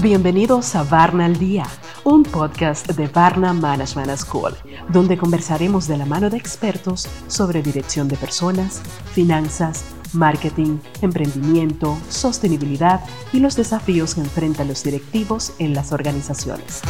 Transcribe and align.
Bienvenidos 0.00 0.74
a 0.74 0.84
Varna 0.84 1.26
al 1.26 1.38
Día, 1.38 1.64
un 2.04 2.22
podcast 2.22 2.86
de 2.92 3.08
Varna 3.08 3.52
Management 3.52 4.16
School, 4.16 4.54
donde 4.88 5.18
conversaremos 5.18 5.86
de 5.86 5.98
la 5.98 6.06
mano 6.06 6.30
de 6.30 6.36
expertos 6.36 7.08
sobre 7.26 7.62
dirección 7.62 8.08
de 8.08 8.16
personas, 8.16 8.80
finanzas, 9.12 9.84
marketing, 10.12 10.78
emprendimiento, 11.02 11.98
sostenibilidad 12.08 13.00
y 13.32 13.40
los 13.40 13.56
desafíos 13.56 14.14
que 14.14 14.22
enfrentan 14.22 14.68
los 14.68 14.82
directivos 14.82 15.52
en 15.58 15.74
las 15.74 15.92
organizaciones. 15.92 16.80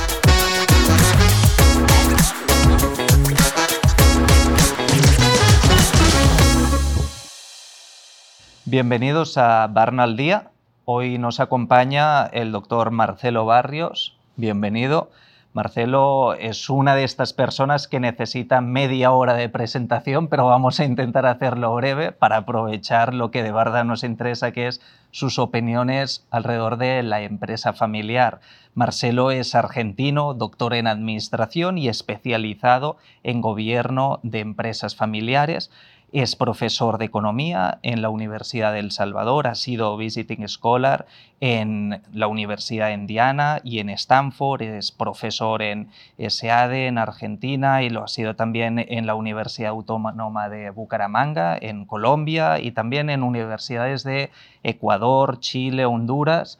Bienvenidos 8.70 9.38
a 9.38 9.66
Varna 9.68 10.02
al 10.02 10.18
Día, 10.18 10.50
Hoy 10.84 11.16
nos 11.16 11.40
acompaña 11.40 12.26
el 12.26 12.52
doctor 12.52 12.90
Marcelo 12.90 13.46
Barrios. 13.46 14.18
Bienvenido. 14.36 15.10
Marcelo 15.54 16.34
es 16.34 16.68
una 16.68 16.94
de 16.94 17.04
estas 17.04 17.32
personas 17.32 17.88
que 17.88 17.98
necesita 17.98 18.60
media 18.60 19.10
hora 19.10 19.32
de 19.32 19.48
presentación, 19.48 20.28
pero 20.28 20.44
vamos 20.44 20.80
a 20.80 20.84
intentar 20.84 21.24
hacerlo 21.24 21.74
breve 21.74 22.12
para 22.12 22.36
aprovechar 22.36 23.14
lo 23.14 23.30
que 23.30 23.42
de 23.42 23.52
verdad 23.52 23.86
nos 23.86 24.04
interesa, 24.04 24.52
que 24.52 24.66
es 24.66 24.82
sus 25.10 25.38
opiniones 25.38 26.26
alrededor 26.30 26.76
de 26.76 27.02
la 27.02 27.22
empresa 27.22 27.72
familiar. 27.72 28.40
Marcelo 28.74 29.30
es 29.30 29.54
argentino, 29.54 30.34
doctor 30.34 30.74
en 30.74 30.86
administración 30.86 31.78
y 31.78 31.88
especializado 31.88 32.98
en 33.22 33.40
gobierno 33.40 34.20
de 34.22 34.40
empresas 34.40 34.94
familiares. 34.94 35.70
Es 36.10 36.36
profesor 36.36 36.96
de 36.96 37.04
economía 37.04 37.80
en 37.82 38.00
la 38.00 38.08
Universidad 38.08 38.72
de 38.72 38.78
El 38.78 38.92
Salvador, 38.92 39.46
ha 39.46 39.54
sido 39.54 39.94
visiting 39.98 40.48
scholar 40.48 41.04
en 41.40 42.00
la 42.14 42.28
Universidad 42.28 42.86
de 42.86 42.94
Indiana 42.94 43.60
y 43.62 43.80
en 43.80 43.90
Stanford, 43.90 44.62
es 44.62 44.90
profesor 44.90 45.60
en 45.60 45.90
SADE 46.18 46.86
en 46.86 46.96
Argentina 46.96 47.82
y 47.82 47.90
lo 47.90 48.04
ha 48.04 48.08
sido 48.08 48.36
también 48.36 48.78
en 48.78 49.06
la 49.06 49.14
Universidad 49.14 49.68
Autónoma 49.68 50.48
de 50.48 50.70
Bucaramanga 50.70 51.58
en 51.60 51.84
Colombia 51.84 52.58
y 52.58 52.72
también 52.72 53.10
en 53.10 53.22
universidades 53.22 54.02
de 54.02 54.30
Ecuador, 54.62 55.40
Chile, 55.40 55.84
Honduras 55.84 56.58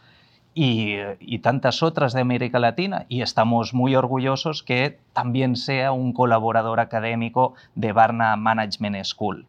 y, 0.61 1.39
tantas 1.39 1.85
otras 1.85 2.13
de 2.13 2.21
América 2.21 2.59
Latina. 2.59 3.07
Y 3.09 3.23
estamos 3.23 3.75
muy 3.75 3.95
orgullosos 3.95 4.65
que 4.65 4.99
también 5.13 5.55
sea 5.55 5.93
un 5.93 6.13
colaborador 6.13 6.81
académico 6.81 7.55
de 7.77 7.93
Barna 7.93 8.35
Management 8.37 9.05
School. 9.05 9.47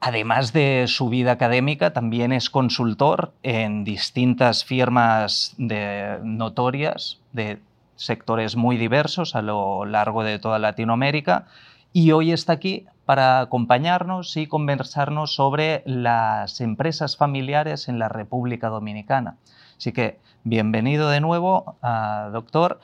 Además 0.00 0.52
de 0.52 0.86
su 0.88 1.10
vida 1.10 1.32
académica, 1.32 1.92
también 1.92 2.32
es 2.32 2.48
consultor 2.48 3.32
en 3.42 3.84
distintas 3.84 4.64
firmas 4.64 5.54
de 5.58 6.18
notorias 6.24 7.20
de 7.32 7.60
sectores 7.96 8.56
muy 8.56 8.78
diversos 8.78 9.36
a 9.36 9.42
lo 9.42 9.84
largo 9.84 10.24
de 10.24 10.38
toda 10.38 10.58
Latinoamérica 10.58 11.46
y 11.92 12.12
hoy 12.12 12.32
está 12.32 12.54
aquí 12.54 12.86
para 13.04 13.40
acompañarnos 13.40 14.36
y 14.36 14.46
conversarnos 14.46 15.34
sobre 15.34 15.82
las 15.84 16.60
empresas 16.60 17.16
familiares 17.16 17.88
en 17.88 17.98
la 17.98 18.08
República 18.08 18.68
Dominicana. 18.68 19.36
Así 19.76 19.92
que 19.92 20.18
bienvenido 20.44 21.10
de 21.10 21.20
nuevo, 21.20 21.76
ah, 21.82 22.30
doctor. 22.32 22.80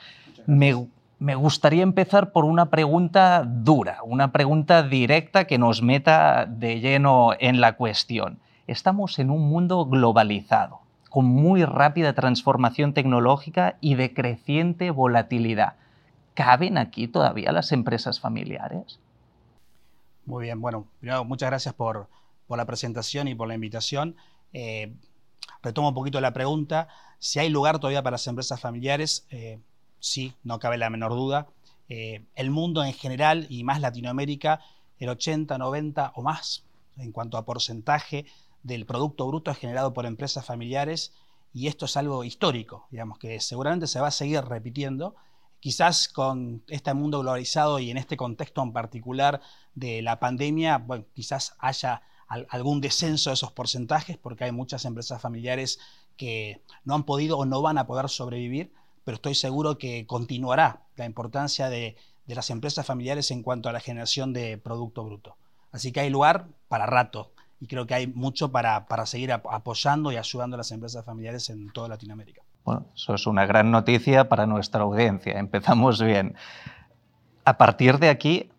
Me, 0.46 0.86
me 1.18 1.34
gustaría 1.34 1.82
empezar 1.82 2.32
por 2.32 2.44
una 2.44 2.66
pregunta 2.66 3.44
dura, 3.46 3.98
una 4.04 4.32
pregunta 4.32 4.82
directa 4.82 5.46
que 5.46 5.58
nos 5.58 5.82
meta 5.82 6.46
de 6.46 6.80
lleno 6.80 7.30
en 7.38 7.60
la 7.60 7.76
cuestión. 7.76 8.38
Estamos 8.66 9.18
en 9.18 9.30
un 9.30 9.48
mundo 9.48 9.86
globalizado, 9.86 10.80
con 11.08 11.24
muy 11.24 11.64
rápida 11.64 12.12
transformación 12.12 12.92
tecnológica 12.92 13.76
y 13.80 13.94
de 13.94 14.12
creciente 14.12 14.90
volatilidad. 14.90 15.74
¿Caben 16.38 16.78
aquí 16.78 17.08
todavía 17.08 17.50
las 17.50 17.72
empresas 17.72 18.20
familiares? 18.20 19.00
Muy 20.24 20.44
bien, 20.44 20.60
bueno, 20.60 20.86
primero 21.00 21.24
muchas 21.24 21.50
gracias 21.50 21.74
por, 21.74 22.08
la 22.48 22.64
presentación 22.64 23.26
y 23.26 23.34
por 23.34 23.48
la 23.48 23.56
invitación. 23.56 24.14
Eh, 24.52 24.94
retomo 25.64 25.88
un 25.88 25.94
poquito 25.94 26.20
la 26.20 26.32
pregunta. 26.32 26.86
Si 27.18 27.40
hay 27.40 27.48
lugar 27.48 27.80
todavía 27.80 28.04
para 28.04 28.14
las 28.14 28.26
empresas 28.28 28.60
familiares, 28.60 29.26
eh, 29.30 29.58
sí, 29.98 30.32
no 30.44 30.60
cabe 30.60 30.78
la 30.78 30.90
menor 30.90 31.10
duda. 31.10 31.48
Eh, 31.88 32.22
el 32.36 32.50
mundo 32.50 32.84
en 32.84 32.92
general 32.92 33.48
y 33.50 33.64
más 33.64 33.80
Latinoamérica, 33.80 34.60
el 35.00 35.08
80, 35.08 35.58
90 35.58 36.12
o 36.14 36.22
más 36.22 36.62
en 36.98 37.10
cuanto 37.10 37.36
a 37.36 37.44
porcentaje 37.44 38.26
del 38.62 38.86
Producto 38.86 39.26
Bruto 39.26 39.50
es 39.50 39.58
generado 39.58 39.92
por 39.92 40.06
empresas 40.06 40.46
familiares 40.46 41.12
y 41.52 41.66
esto 41.66 41.86
es 41.86 41.96
algo 41.96 42.22
histórico, 42.22 42.86
digamos 42.92 43.18
que 43.18 43.40
seguramente 43.40 43.88
se 43.88 43.98
va 43.98 44.06
a 44.06 44.12
seguir 44.12 44.44
repitiendo 44.44 45.16
Quizás 45.60 46.08
con 46.08 46.62
este 46.68 46.94
mundo 46.94 47.20
globalizado 47.20 47.78
y 47.78 47.90
en 47.90 47.96
este 47.96 48.16
contexto 48.16 48.62
en 48.62 48.72
particular 48.72 49.40
de 49.74 50.02
la 50.02 50.20
pandemia, 50.20 50.78
bueno, 50.78 51.04
quizás 51.14 51.54
haya 51.58 52.02
algún 52.28 52.80
descenso 52.80 53.30
de 53.30 53.34
esos 53.34 53.52
porcentajes 53.52 54.18
porque 54.18 54.44
hay 54.44 54.52
muchas 54.52 54.84
empresas 54.84 55.20
familiares 55.20 55.78
que 56.16 56.60
no 56.84 56.94
han 56.94 57.04
podido 57.04 57.38
o 57.38 57.46
no 57.46 57.62
van 57.62 57.78
a 57.78 57.86
poder 57.86 58.08
sobrevivir, 58.10 58.72
pero 59.04 59.16
estoy 59.16 59.34
seguro 59.34 59.78
que 59.78 60.06
continuará 60.06 60.82
la 60.96 61.06
importancia 61.06 61.70
de, 61.70 61.96
las 62.26 62.50
empresas 62.50 62.84
familiares 62.84 63.30
en 63.30 63.42
cuanto 63.42 63.70
a 63.70 63.72
la 63.72 63.80
generación 63.80 64.34
de 64.34 64.58
Producto 64.58 65.02
Bruto. 65.02 65.36
Así 65.72 65.92
que 65.92 66.00
hay 66.00 66.10
lugar 66.10 66.48
para 66.68 66.84
rato 66.84 67.32
y 67.58 67.66
creo 67.66 67.86
que 67.86 67.94
hay 67.94 68.06
mucho 68.06 68.52
para, 68.52 68.86
para 68.86 69.06
seguir 69.06 69.32
apoyando 69.32 70.12
y 70.12 70.16
ayudando 70.16 70.56
a 70.56 70.58
las 70.58 70.70
empresas 70.70 71.06
familiares 71.06 71.48
en 71.48 71.72
toda 71.72 71.88
Latinoamérica. 71.88 72.42
Bueno, 72.68 72.84
eso 72.94 73.14
es 73.14 73.26
una 73.26 73.46
gran 73.46 73.70
noticia 73.70 74.28
para 74.28 74.46
nuestra 74.46 74.82
audiencia. 74.82 75.38
Empezamos 75.38 76.02
bien. 76.02 76.34
A 77.46 77.56
partir 77.56 77.98
de 77.98 78.10
aquí 78.10 78.50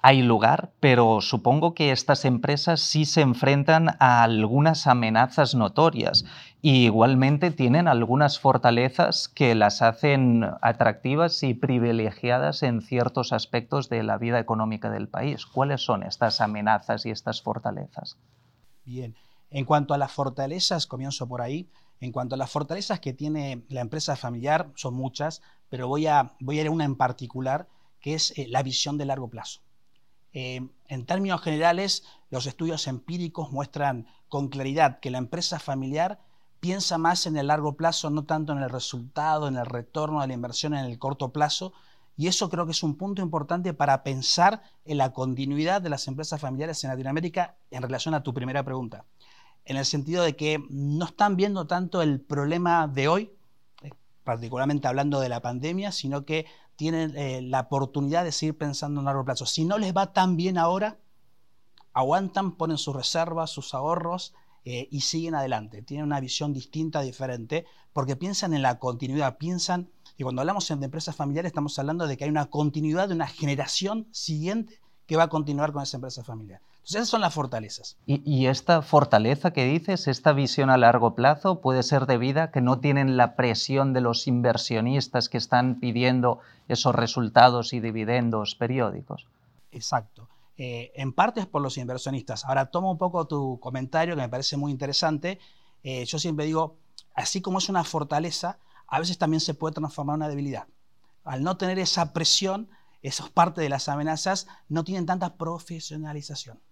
hay 0.00 0.22
lugar, 0.22 0.70
pero 0.78 1.20
supongo 1.20 1.74
que 1.74 1.90
estas 1.90 2.24
empresas 2.24 2.78
sí 2.78 3.04
se 3.04 3.20
enfrentan 3.20 3.96
a 3.98 4.22
algunas 4.22 4.86
amenazas 4.86 5.56
notorias 5.56 6.24
y 6.62 6.84
igualmente 6.84 7.50
tienen 7.50 7.88
algunas 7.88 8.38
fortalezas 8.38 9.26
que 9.26 9.56
las 9.56 9.82
hacen 9.82 10.48
atractivas 10.62 11.42
y 11.42 11.54
privilegiadas 11.54 12.62
en 12.62 12.80
ciertos 12.80 13.32
aspectos 13.32 13.88
de 13.88 14.04
la 14.04 14.18
vida 14.18 14.38
económica 14.38 14.88
del 14.88 15.08
país. 15.08 15.46
¿Cuáles 15.46 15.80
son 15.84 16.04
estas 16.04 16.40
amenazas 16.40 17.06
y 17.06 17.10
estas 17.10 17.42
fortalezas? 17.42 18.18
Bien, 18.84 19.16
en 19.50 19.64
cuanto 19.64 19.94
a 19.94 19.98
las 19.98 20.12
fortalezas, 20.12 20.86
comienzo 20.86 21.26
por 21.26 21.42
ahí. 21.42 21.68
En 22.00 22.12
cuanto 22.12 22.34
a 22.34 22.38
las 22.38 22.50
fortalezas 22.50 23.00
que 23.00 23.12
tiene 23.12 23.64
la 23.68 23.80
empresa 23.80 24.14
familiar, 24.16 24.70
son 24.76 24.94
muchas, 24.94 25.42
pero 25.68 25.88
voy 25.88 26.06
a, 26.06 26.34
voy 26.40 26.58
a 26.58 26.62
ir 26.62 26.68
a 26.68 26.70
una 26.70 26.84
en 26.84 26.96
particular, 26.96 27.68
que 28.00 28.14
es 28.14 28.32
eh, 28.38 28.46
la 28.48 28.62
visión 28.62 28.98
de 28.98 29.06
largo 29.06 29.28
plazo. 29.28 29.60
Eh, 30.32 30.60
en 30.86 31.06
términos 31.06 31.40
generales, 31.40 32.04
los 32.30 32.46
estudios 32.46 32.86
empíricos 32.86 33.50
muestran 33.50 34.06
con 34.28 34.48
claridad 34.48 35.00
que 35.00 35.10
la 35.10 35.18
empresa 35.18 35.58
familiar 35.58 36.20
piensa 36.60 36.98
más 36.98 37.26
en 37.26 37.36
el 37.36 37.48
largo 37.48 37.76
plazo, 37.76 38.10
no 38.10 38.24
tanto 38.24 38.52
en 38.52 38.58
el 38.58 38.70
resultado, 38.70 39.48
en 39.48 39.56
el 39.56 39.66
retorno 39.66 40.20
de 40.20 40.28
la 40.28 40.34
inversión 40.34 40.74
en 40.74 40.84
el 40.84 40.98
corto 40.98 41.32
plazo, 41.32 41.72
y 42.16 42.26
eso 42.26 42.50
creo 42.50 42.66
que 42.66 42.72
es 42.72 42.82
un 42.82 42.96
punto 42.96 43.22
importante 43.22 43.74
para 43.74 44.02
pensar 44.02 44.62
en 44.84 44.98
la 44.98 45.12
continuidad 45.12 45.80
de 45.80 45.88
las 45.88 46.08
empresas 46.08 46.40
familiares 46.40 46.82
en 46.82 46.90
Latinoamérica 46.90 47.56
en 47.70 47.82
relación 47.82 48.14
a 48.14 48.22
tu 48.24 48.34
primera 48.34 48.64
pregunta 48.64 49.04
en 49.68 49.76
el 49.76 49.84
sentido 49.84 50.24
de 50.24 50.34
que 50.34 50.64
no 50.70 51.04
están 51.04 51.36
viendo 51.36 51.66
tanto 51.66 52.00
el 52.00 52.22
problema 52.22 52.88
de 52.88 53.06
hoy, 53.06 53.30
eh, 53.82 53.90
particularmente 54.24 54.88
hablando 54.88 55.20
de 55.20 55.28
la 55.28 55.42
pandemia, 55.42 55.92
sino 55.92 56.24
que 56.24 56.46
tienen 56.74 57.14
eh, 57.16 57.42
la 57.42 57.60
oportunidad 57.60 58.24
de 58.24 58.32
seguir 58.32 58.56
pensando 58.56 59.00
en 59.00 59.04
largo 59.04 59.26
plazo. 59.26 59.44
Si 59.44 59.66
no 59.66 59.76
les 59.76 59.94
va 59.94 60.14
tan 60.14 60.36
bien 60.36 60.56
ahora, 60.56 60.98
aguantan, 61.92 62.56
ponen 62.56 62.78
sus 62.78 62.96
reservas, 62.96 63.50
sus 63.50 63.74
ahorros 63.74 64.32
eh, 64.64 64.88
y 64.90 65.02
siguen 65.02 65.34
adelante. 65.34 65.82
Tienen 65.82 66.06
una 66.06 66.20
visión 66.20 66.54
distinta, 66.54 67.02
diferente, 67.02 67.66
porque 67.92 68.16
piensan 68.16 68.54
en 68.54 68.62
la 68.62 68.78
continuidad, 68.78 69.36
piensan, 69.36 69.90
y 70.16 70.22
cuando 70.22 70.40
hablamos 70.40 70.66
de 70.66 70.82
empresas 70.82 71.14
familiares 71.14 71.50
estamos 71.50 71.78
hablando 71.78 72.06
de 72.06 72.16
que 72.16 72.24
hay 72.24 72.30
una 72.30 72.46
continuidad 72.46 73.08
de 73.08 73.14
una 73.14 73.26
generación 73.26 74.08
siguiente 74.12 74.80
que 75.04 75.16
va 75.16 75.24
a 75.24 75.28
continuar 75.28 75.72
con 75.72 75.82
esa 75.82 75.98
empresa 75.98 76.24
familiar. 76.24 76.62
Entonces, 76.88 77.02
esas 77.02 77.10
son 77.10 77.20
las 77.20 77.34
fortalezas. 77.34 77.98
¿Y, 78.06 78.46
esta 78.46 78.80
fortaleza 78.80 79.50
que 79.50 79.66
dices, 79.66 80.08
esta 80.08 80.32
visión 80.32 80.70
a 80.70 80.78
largo 80.78 81.14
plazo, 81.14 81.60
puede 81.60 81.82
ser 81.82 82.06
debida 82.06 82.44
a 82.44 82.50
que 82.50 82.62
no 82.62 82.80
tienen 82.80 83.18
la 83.18 83.36
presión 83.36 83.92
de 83.92 84.00
los 84.00 84.26
inversionistas 84.26 85.28
que 85.28 85.36
están 85.36 85.80
pidiendo 85.80 86.38
esos 86.66 86.94
resultados 86.94 87.74
y 87.74 87.80
dividendos 87.80 88.54
periódicos? 88.54 89.26
Exacto. 89.70 90.30
Eh, 90.56 90.90
en 90.94 91.12
parte 91.12 91.40
es 91.40 91.46
por 91.46 91.60
los 91.60 91.76
inversionistas. 91.76 92.46
Ahora 92.46 92.70
tomo 92.70 92.90
un 92.90 92.96
poco 92.96 93.26
tu 93.26 93.60
comentario 93.60 94.14
que 94.16 94.22
me 94.22 94.28
parece 94.30 94.56
muy 94.56 94.72
interesante. 94.72 95.38
Eh, 95.82 96.06
yo 96.06 96.18
siempre 96.18 96.46
digo, 96.46 96.78
así 97.12 97.42
como 97.42 97.58
es 97.58 97.68
una 97.68 97.84
fortaleza, 97.84 98.60
a 98.86 98.98
veces 98.98 99.18
también 99.18 99.42
se 99.42 99.52
puede 99.52 99.74
transformar 99.74 100.14
en 100.14 100.20
una 100.20 100.28
debilidad. 100.30 100.68
Al 101.24 101.42
no 101.42 101.58
tener 101.58 101.78
esa 101.78 102.14
presión, 102.14 102.70
eso 103.02 103.26
es 103.26 103.30
parte 103.30 103.60
de 103.60 103.68
las 103.68 103.90
amenazas, 103.90 104.46
no 104.70 104.84
tienen 104.84 105.04
tanta 105.04 105.36
profesionalización. 105.36 106.62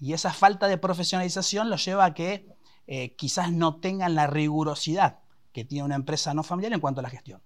Y 0.00 0.14
esa 0.14 0.32
falta 0.32 0.66
de 0.66 0.78
profesionalización 0.78 1.68
los 1.68 1.84
lleva 1.84 2.06
a 2.06 2.14
que 2.14 2.48
eh, 2.86 3.14
quizás 3.16 3.52
no 3.52 3.76
tengan 3.80 4.14
la 4.14 4.26
rigurosidad 4.26 5.20
que 5.52 5.64
tiene 5.64 5.84
una 5.84 5.94
empresa 5.94 6.32
no 6.32 6.42
familiar 6.42 6.72
en 6.72 6.80
cuanto 6.80 7.00
a 7.00 7.02
la 7.02 7.10
gestión. 7.10 7.42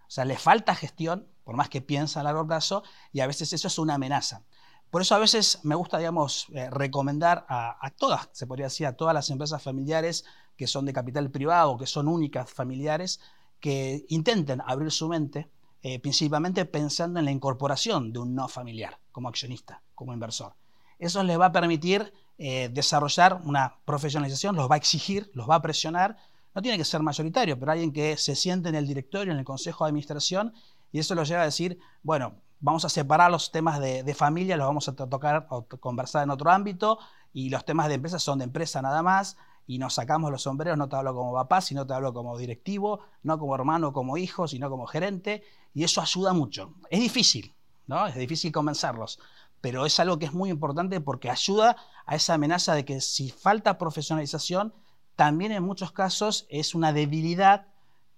O 0.00 0.10
sea, 0.10 0.24
le 0.24 0.36
falta 0.36 0.74
gestión, 0.74 1.28
por 1.44 1.56
más 1.56 1.68
que 1.68 1.80
piensa 1.80 2.20
a 2.20 2.22
largo 2.24 2.46
plazo, 2.46 2.82
y 3.12 3.20
a 3.20 3.26
veces 3.26 3.52
eso 3.52 3.68
es 3.68 3.78
una 3.78 3.94
amenaza. 3.94 4.44
Por 4.90 5.02
eso 5.02 5.14
a 5.14 5.18
veces 5.18 5.60
me 5.62 5.74
gusta, 5.74 5.98
digamos, 5.98 6.46
eh, 6.52 6.68
recomendar 6.70 7.46
a, 7.48 7.90
todas, 7.96 8.28
se 8.32 8.46
podría 8.46 8.66
decir, 8.66 8.86
a 8.86 8.96
todas 8.96 9.14
las 9.14 9.30
empresas 9.30 9.62
familiares 9.62 10.24
que 10.56 10.66
son 10.66 10.84
de 10.84 10.92
capital 10.92 11.30
privado, 11.30 11.76
que 11.76 11.86
son 11.86 12.06
únicas 12.06 12.50
familiares, 12.50 13.20
que 13.58 14.04
intenten 14.08 14.60
abrir 14.60 14.92
su 14.92 15.08
mente, 15.08 15.50
eh, 15.82 15.98
principalmente 15.98 16.64
pensando 16.64 17.18
en 17.18 17.24
la 17.24 17.32
incorporación 17.32 18.12
de 18.12 18.20
un 18.20 18.34
no 18.34 18.48
familiar 18.48 19.00
como 19.10 19.28
accionista, 19.28 19.82
como 19.94 20.12
inversor. 20.12 20.54
Eso 20.98 21.22
les 21.22 21.38
va 21.38 21.46
a 21.46 21.52
permitir 21.52 22.12
eh, 22.38 22.68
desarrollar 22.72 23.40
una 23.44 23.76
profesionalización, 23.84 24.56
los 24.56 24.70
va 24.70 24.74
a 24.74 24.78
exigir, 24.78 25.30
los 25.34 25.48
va 25.48 25.56
a 25.56 25.62
presionar. 25.62 26.16
No 26.54 26.62
tiene 26.62 26.78
que 26.78 26.84
ser 26.84 27.02
mayoritario, 27.02 27.58
pero 27.58 27.72
alguien 27.72 27.92
que 27.92 28.16
se 28.16 28.34
siente 28.34 28.68
en 28.68 28.74
el 28.74 28.86
directorio, 28.86 29.32
en 29.32 29.38
el 29.38 29.44
consejo 29.44 29.84
de 29.84 29.90
administración, 29.90 30.52
y 30.92 31.00
eso 31.00 31.14
lo 31.14 31.24
lleva 31.24 31.42
a 31.42 31.46
decir, 31.46 31.78
bueno, 32.02 32.34
vamos 32.60 32.84
a 32.84 32.88
separar 32.88 33.30
los 33.30 33.50
temas 33.50 33.80
de, 33.80 34.14
familia, 34.14 34.56
los 34.56 34.66
vamos 34.66 34.88
a 34.88 34.94
tocar 34.94 35.46
o 35.50 35.64
conversar 35.64 36.22
en 36.22 36.30
otro 36.30 36.50
ámbito, 36.50 36.98
y 37.32 37.50
los 37.50 37.64
temas 37.64 37.88
de 37.88 37.94
empresa 37.94 38.18
son 38.18 38.38
de 38.38 38.44
empresa 38.44 38.80
nada 38.80 39.02
más, 39.02 39.36
y 39.66 39.78
nos 39.78 39.94
sacamos 39.94 40.30
los 40.30 40.42
sombreros, 40.42 40.78
no 40.78 40.88
te 40.88 40.96
hablo 40.96 41.14
como 41.14 41.32
papá, 41.32 41.60
sino 41.60 41.86
te 41.86 41.94
hablo 41.94 42.12
como 42.12 42.38
directivo, 42.38 43.00
no 43.22 43.38
como 43.38 43.54
hermano, 43.54 43.92
como 43.92 44.16
hijo, 44.16 44.46
sino 44.46 44.70
como 44.70 44.86
gerente, 44.86 45.42
y 45.74 45.84
eso 45.84 46.00
ayuda 46.00 46.32
mucho. 46.32 46.74
Es 46.90 47.00
difícil, 47.00 47.52
¿no? 47.86 48.06
Es 48.06 48.14
difícil 48.14 48.52
convencerlos, 48.52 49.18
pero 49.64 49.86
es 49.86 49.98
algo 49.98 50.18
que 50.18 50.26
es 50.26 50.34
muy 50.34 50.50
importante 50.50 51.00
porque 51.00 51.30
ayuda 51.30 51.78
a 52.04 52.16
esa 52.16 52.34
amenaza 52.34 52.74
de 52.74 52.84
que 52.84 53.00
si 53.00 53.30
falta 53.30 53.78
profesionalización, 53.78 54.74
también 55.16 55.52
en 55.52 55.62
muchos 55.62 55.90
casos 55.90 56.44
es 56.50 56.74
una 56.74 56.92
debilidad 56.92 57.68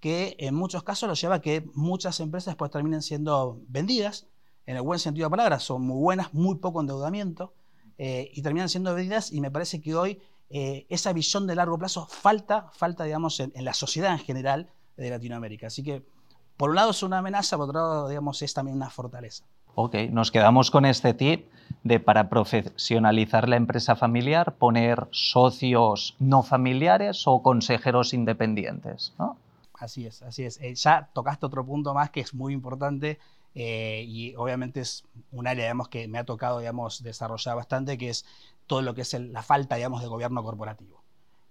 que 0.01 0.35
en 0.41 0.57
muchos 0.57 0.83
casos 0.83 1.09
lo 1.09 1.15
lleva 1.15 1.37
a 1.37 1.41
que 1.41 1.71
muchas 1.73 2.19
empresas 2.19 2.57
pues 2.57 2.73
terminen 2.73 3.01
siendo 3.01 3.61
vendidas, 3.69 4.27
en 4.67 4.75
el 4.75 4.83
buen 4.83 4.99
sentido 4.99 5.27
de 5.27 5.31
la 5.31 5.37
palabra, 5.37 5.61
son 5.61 5.83
muy 5.83 6.01
buenas, 6.01 6.35
muy 6.35 6.57
poco 6.57 6.81
endeudamiento, 6.81 7.55
eh, 7.97 8.29
y 8.35 8.43
terminan 8.43 8.69
siendo 8.69 8.93
vendidas 8.93 9.31
y 9.31 9.41
me 9.41 9.53
parece 9.53 9.81
que 9.81 9.95
hoy 9.95 10.21
eh, 10.51 10.85
esa 10.89 11.13
visión 11.13 11.47
de 11.47 11.55
largo 11.55 11.79
plazo 11.79 12.09
falta, 12.09 12.73
falta 12.73 13.05
digamos, 13.05 13.39
en, 13.39 13.53
en, 13.55 13.65
la 13.65 13.73
sociedad 13.73 14.11
en 14.11 14.19
general 14.19 14.69
de 14.97 15.11
Latinoamérica. 15.11 15.69
Así 15.69 15.85
que, 15.85 16.05
por 16.57 16.71
un 16.71 16.75
lado 16.75 16.91
es 16.91 17.05
una 17.05 17.19
amenaza, 17.19 17.57
por 17.57 17.69
otro 17.69 17.81
lado, 17.81 18.09
digamos, 18.09 18.43
es 18.43 18.53
también 18.53 18.77
una 18.77 18.91
fortaleza. 18.91 19.45
Ok, 19.79 19.95
nos 20.11 20.31
quedamos 20.31 20.71
con 20.71 20.87
este 20.87 21.13
tip 21.13 21.51
de 21.85 22.01
para 22.01 22.31
profesionalizar 22.31 23.47
la 23.47 23.57
empresa 23.57 23.95
familiar 23.95 24.55
poner 24.55 25.07
socios 25.11 26.17
no 26.19 26.43
familiares 26.43 27.25
o 27.27 27.43
consejeros 27.43 28.15
independientes. 28.15 29.13
¿no? 29.19 29.37
Así 29.75 30.07
es, 30.07 30.23
así 30.23 30.45
es. 30.45 30.59
Eh, 30.63 30.75
ya 30.75 31.11
tocaste 31.13 31.45
otro 31.45 31.67
punto 31.67 31.93
más 31.93 32.09
que 32.09 32.21
es 32.21 32.33
muy 32.33 32.55
importante 32.55 33.19
eh, 33.55 34.03
y 34.09 34.35
obviamente 34.37 34.81
es 34.81 35.05
un 35.31 35.47
área 35.47 35.65
digamos, 35.65 35.89
que 35.89 36.09
me 36.09 36.19
ha 36.19 36.25
tocado 36.25 36.59
digamos, 36.61 37.03
desarrollar 37.03 37.57
bastante, 37.57 37.99
que 37.99 38.09
es 38.09 38.25
todo 38.67 38.81
lo 38.81 38.95
que 38.95 39.03
es 39.03 39.13
la 39.13 39.43
falta 39.43 39.77
digamos, 39.77 40.01
de 40.01 40.09
gobierno 40.09 40.43
corporativo. 40.43 41.03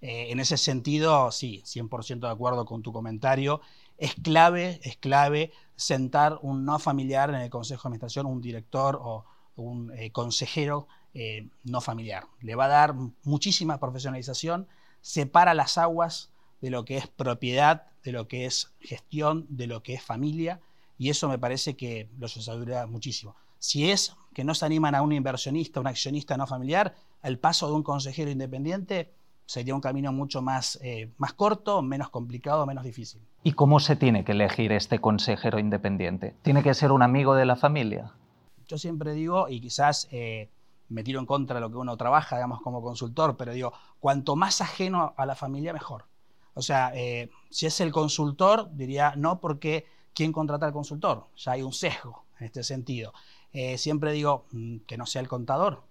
Eh, 0.02 0.32
en 0.32 0.40
ese 0.40 0.58
sentido, 0.58 1.32
sí, 1.32 1.62
100% 1.64 2.22
de 2.22 2.30
acuerdo 2.30 2.66
con 2.66 2.82
tu 2.82 2.92
comentario. 2.92 3.62
Es 3.98 4.16
clave, 4.16 4.80
es 4.84 4.98
clave 4.98 5.52
sentar 5.76 6.40
un 6.42 6.66
no 6.66 6.80
familiar 6.80 7.30
en 7.30 7.36
el 7.38 7.50
consejo 7.50 7.84
de 7.84 7.88
administración, 7.90 8.26
un 8.26 8.42
director 8.42 9.00
o 9.02 9.26
un 9.56 9.92
eh, 9.98 10.12
consejero 10.12 10.88
eh, 11.14 11.48
no 11.64 11.80
familiar. 11.82 12.28
Le 12.42 12.56
va 12.56 12.66
a 12.66 12.70
dar 12.70 12.96
muchísima 13.24 13.80
profesionalización, 13.80 14.68
separa 15.02 15.54
las 15.54 15.78
aguas 15.78 16.32
de 16.62 16.70
lo 16.70 16.84
que 16.84 16.98
es 16.98 17.08
propiedad, 17.08 17.88
de 18.04 18.12
lo 18.12 18.28
que 18.28 18.46
es 18.46 18.74
gestión, 18.80 19.46
de 19.50 19.68
lo 19.68 19.82
que 19.82 19.94
es 19.94 20.04
familia, 20.04 20.62
y 20.98 21.10
eso 21.10 21.30
me 21.30 21.40
parece 21.40 21.76
que 21.76 22.10
los 22.20 22.36
ayudaría 22.38 22.86
muchísimo. 22.86 23.36
Si 23.60 23.90
es 23.90 24.14
que 24.34 24.44
no 24.44 24.54
se 24.54 24.66
animan 24.66 24.96
a 24.96 25.02
un 25.02 25.14
inversionista, 25.14 25.80
un 25.80 25.88
accionista 25.88 26.38
no 26.38 26.48
familiar, 26.48 26.96
el 27.24 27.40
paso 27.40 27.68
de 27.68 27.74
un 27.74 27.84
consejero 27.84 28.30
independiente 28.30 29.14
sería 29.46 29.76
un 29.76 29.82
camino 29.82 30.12
mucho 30.12 30.42
más, 30.42 30.78
eh, 30.82 31.12
más 31.18 31.34
corto, 31.34 31.82
menos 31.82 32.10
complicado, 32.10 32.66
menos 32.66 32.84
difícil. 32.84 33.22
¿Y 33.46 33.54
cómo 33.54 33.80
se 33.80 33.96
tiene 33.96 34.26
que 34.26 34.32
elegir 34.32 34.72
este 34.72 34.98
consejero 35.00 35.60
independiente? 35.60 36.36
¿Tiene 36.42 36.64
que 36.64 36.74
ser 36.74 36.92
un 36.92 37.04
amigo 37.04 37.36
de 37.36 37.46
la 37.46 37.56
familia? 37.56 38.12
Yo 38.68 38.80
siempre 38.80 39.14
digo, 39.14 39.48
y 39.48 39.62
quizás 39.62 40.08
eh, 40.10 40.50
me 40.90 41.04
tiro 41.04 41.20
en 41.20 41.28
contra 41.28 41.54
de 41.54 41.62
lo 41.62 41.70
que 41.70 41.78
uno 41.78 41.96
trabaja, 41.96 42.38
digamos, 42.38 42.60
como 42.64 42.82
consultor, 42.82 43.38
pero 43.38 43.54
digo, 43.54 43.72
cuanto 44.00 44.36
más 44.36 44.62
ajeno 44.62 45.14
a 45.16 45.28
la 45.28 45.36
familia, 45.36 45.74
mejor. 45.74 46.06
O 46.56 46.64
sea, 46.64 46.92
eh, 46.96 47.30
si 47.52 47.68
es 47.68 47.80
el 47.82 47.92
consultor, 47.92 48.72
diría 48.74 49.14
no, 49.16 49.40
porque 49.40 49.86
¿quién 50.16 50.32
contrata 50.32 50.66
al 50.66 50.74
consultor? 50.74 51.28
Ya 51.38 51.52
hay 51.52 51.62
un 51.62 51.74
sesgo 51.74 52.26
en 52.40 52.48
este 52.48 52.64
sentido. 52.64 53.14
siempre 53.78 54.12
digo 54.12 54.48
mm, 54.54 54.78
que 54.88 54.98
no 54.98 55.06
sea 55.06 55.22
el 55.22 55.28
contador, 55.28 55.84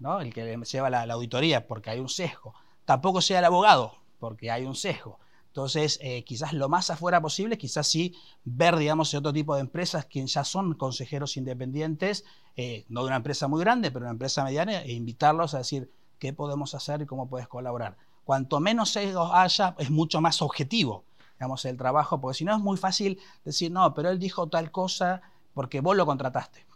¿no? 0.00 0.20
el 0.20 0.34
que 0.34 0.58
lleva 0.64 0.90
la 0.90 1.02
auditoría, 1.04 1.68
porque 1.68 1.90
hay 1.90 2.00
un 2.00 2.08
sesgo 2.08 2.54
tampoco 2.88 3.20
sea 3.20 3.40
el 3.40 3.44
abogado, 3.44 3.98
porque 4.18 4.50
hay 4.50 4.64
un 4.64 4.74
sesgo. 4.74 5.18
Entonces, 5.48 5.98
eh, 6.02 6.24
quizás 6.24 6.52
lo 6.52 6.68
más 6.68 6.90
afuera 6.90 7.20
posible, 7.20 7.58
quizás 7.58 7.86
sí 7.86 8.14
ver, 8.44 8.76
digamos, 8.76 9.12
otro 9.14 9.32
tipo 9.32 9.54
de 9.54 9.62
empresas 9.62 10.06
que 10.06 10.24
ya 10.26 10.44
son 10.44 10.74
consejeros 10.74 11.36
independientes, 11.36 12.24
eh, 12.56 12.84
no 12.88 13.00
de 13.00 13.08
una 13.08 13.16
empresa 13.16 13.48
muy 13.48 13.60
grande, 13.60 13.90
pero 13.90 14.04
una 14.04 14.12
empresa 14.12 14.44
mediana, 14.44 14.82
e 14.82 14.92
invitarlos 14.92 15.54
a 15.54 15.58
decir 15.58 15.90
qué 16.18 16.32
podemos 16.32 16.74
hacer 16.74 17.02
y 17.02 17.06
cómo 17.06 17.28
puedes 17.28 17.48
colaborar. 17.48 17.96
Cuanto 18.24 18.60
menos 18.60 18.90
sesgos 18.90 19.30
haya, 19.32 19.74
es 19.78 19.90
mucho 19.90 20.20
más 20.20 20.42
objetivo, 20.42 21.04
digamos, 21.38 21.64
el 21.64 21.76
trabajo, 21.76 22.20
porque 22.20 22.38
si 22.38 22.44
no 22.44 22.54
es 22.54 22.60
muy 22.60 22.76
fácil 22.76 23.18
decir, 23.44 23.72
no, 23.72 23.94
pero 23.94 24.10
él 24.10 24.18
dijo 24.18 24.48
tal 24.48 24.70
cosa 24.70 25.22
porque 25.54 25.80
vos 25.80 25.96
lo 25.96 26.04
contrataste. 26.04 26.66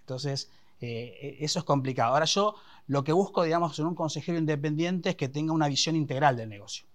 Entonces, 0.00 0.50
eh, 0.80 1.38
eso 1.40 1.58
es 1.58 1.64
complicado. 1.64 2.12
Ahora 2.12 2.26
yo 2.26 2.54
lo 2.86 3.02
que 3.02 3.12
busco, 3.12 3.44
digamos, 3.44 3.78
en 3.78 3.86
un 3.86 3.94
consejero 3.94 4.38
independiente 4.38 5.10
es 5.10 5.16
que 5.16 5.28
tenga 5.28 5.52
una 5.52 5.68
visión 5.68 5.96
integral 5.96 6.36
del 6.36 6.48
negocio. 6.48 6.89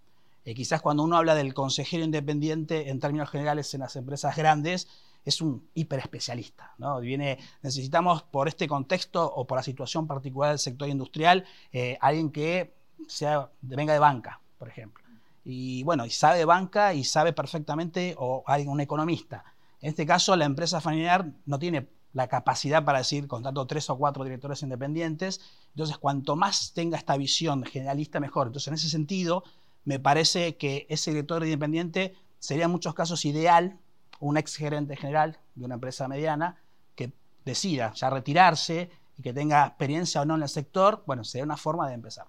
Eh, 0.46 0.54
quizás 0.54 0.82
cuando 0.82 1.04
uno 1.04 1.18
habla 1.18 1.36
del 1.36 1.54
consejero 1.54 2.04
independiente 2.04 2.90
en 2.90 3.00
términos 3.00 3.30
generales 3.30 3.74
en 3.74 3.82
las 3.82 3.96
empresas 3.96 4.36
grandes, 4.38 4.88
es 5.26 5.42
un 5.42 5.68
hiperespecialista. 5.74 6.76
¿no? 6.78 7.00
Viene, 7.00 7.40
necesitamos 7.64 8.22
por 8.24 8.48
este 8.48 8.68
contexto 8.68 9.26
o 9.26 9.46
por 9.48 9.58
la 9.58 9.64
situación 9.64 10.06
particular 10.06 10.52
del 10.52 10.60
sector 10.60 10.88
industrial, 10.88 11.46
eh, 11.72 11.98
alguien 12.00 12.32
que 12.32 12.76
sea, 13.08 13.50
venga 13.62 13.94
de 13.94 14.00
banca, 14.00 14.40
por 14.60 14.70
ejemplo. 14.70 15.04
Y 15.44 15.84
bueno, 15.84 16.06
y 16.06 16.12
sabe 16.12 16.38
de 16.38 16.46
banca 16.46 16.94
y 16.94 17.04
sabe 17.04 17.34
perfectamente, 17.34 18.16
o 18.18 18.44
alguien, 18.48 18.70
un 18.70 18.82
economista. 18.82 19.44
En 19.82 19.90
este 19.90 20.06
caso, 20.06 20.36
la 20.36 20.46
empresa 20.46 20.80
familiar 20.80 21.32
no 21.46 21.60
tiene 21.60 21.90
la 22.14 22.28
capacidad 22.28 22.84
para 22.86 23.00
decir, 23.00 23.28
contrato 23.28 23.68
tres 23.68 23.90
o 23.90 23.98
cuatro 23.98 24.24
directores 24.24 24.64
independientes. 24.64 25.42
Entonces, 25.70 25.98
cuanto 25.98 26.36
más 26.36 26.72
tenga 26.74 26.98
esta 26.98 27.18
visión 27.18 27.64
generalista, 27.64 28.20
mejor. 28.20 28.48
Entonces, 28.48 28.70
en 28.70 28.74
ese 28.76 28.90
sentido, 28.90 29.44
me 29.86 30.00
parece 30.00 30.58
que 30.58 30.86
ese 30.90 31.12
director 31.12 31.44
independiente 31.44 32.16
sería 32.40 32.66
en 32.66 32.72
muchos 32.72 32.94
casos 32.94 33.24
ideal 33.26 33.78
un 34.20 34.38
ex 34.38 34.56
gerente 34.56 34.96
general 34.96 35.38
de 35.56 35.66
una 35.66 35.76
empresa 35.76 36.08
mediana 36.08 36.58
que 36.96 37.14
decida 37.46 37.94
ya 37.94 38.10
retirarse 38.10 38.90
y 39.18 39.22
que 39.22 39.34
tenga 39.34 39.66
experiencia 39.66 40.22
o 40.22 40.26
no 40.26 40.36
en 40.36 40.44
el 40.44 40.50
sector, 40.50 41.04
bueno, 41.06 41.24
sería 41.24 41.46
una 41.46 41.58
forma 41.58 41.88
de 41.88 41.94
empezar. 41.94 42.26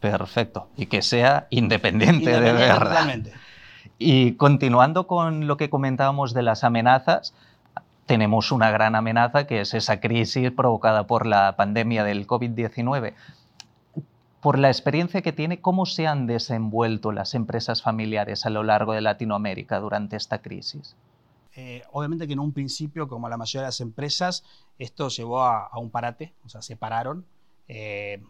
Perfecto. 0.00 0.70
Y 0.76 0.86
que 0.86 1.02
sea 1.02 1.46
independiente, 1.50 2.30
de 2.30 2.52
verdad. 2.52 3.20
Y 3.98 4.32
continuando 4.32 5.06
con 5.06 5.46
lo 5.46 5.56
que 5.56 5.68
comentábamos 5.68 6.32
de 6.32 6.42
las 6.42 6.64
amenazas, 6.64 7.34
tenemos 8.06 8.50
una 8.50 8.70
gran 8.70 8.96
amenaza 8.96 9.46
que 9.46 9.60
es 9.60 9.74
esa 9.74 10.00
crisis 10.00 10.50
provocada 10.50 11.06
por 11.06 11.26
la 11.26 11.54
pandemia 11.56 12.02
del 12.02 12.26
COVID-19. 12.26 13.14
Por 14.40 14.58
la 14.58 14.68
experiencia 14.68 15.20
que 15.20 15.32
tiene, 15.32 15.60
¿cómo 15.60 15.84
se 15.84 16.06
han 16.06 16.26
desenvuelto 16.26 17.12
las 17.12 17.34
empresas 17.34 17.82
familiares 17.82 18.46
a 18.46 18.50
lo 18.50 18.62
largo 18.62 18.94
de 18.94 19.02
Latinoamérica 19.02 19.78
durante 19.80 20.16
esta 20.16 20.40
crisis? 20.40 20.96
Eh, 21.56 21.82
obviamente 21.92 22.26
que 22.26 22.32
en 22.32 22.38
un 22.38 22.52
principio, 22.52 23.06
como 23.06 23.28
la 23.28 23.36
mayoría 23.36 23.62
de 23.62 23.68
las 23.68 23.80
empresas, 23.80 24.44
esto 24.78 25.08
llevó 25.08 25.42
a, 25.42 25.70
un 25.78 25.90
parate, 25.90 26.32
o 26.44 26.48
sea, 26.48 26.62
se 26.62 26.74
pararon. 26.76 27.26
Eh, 27.68 28.22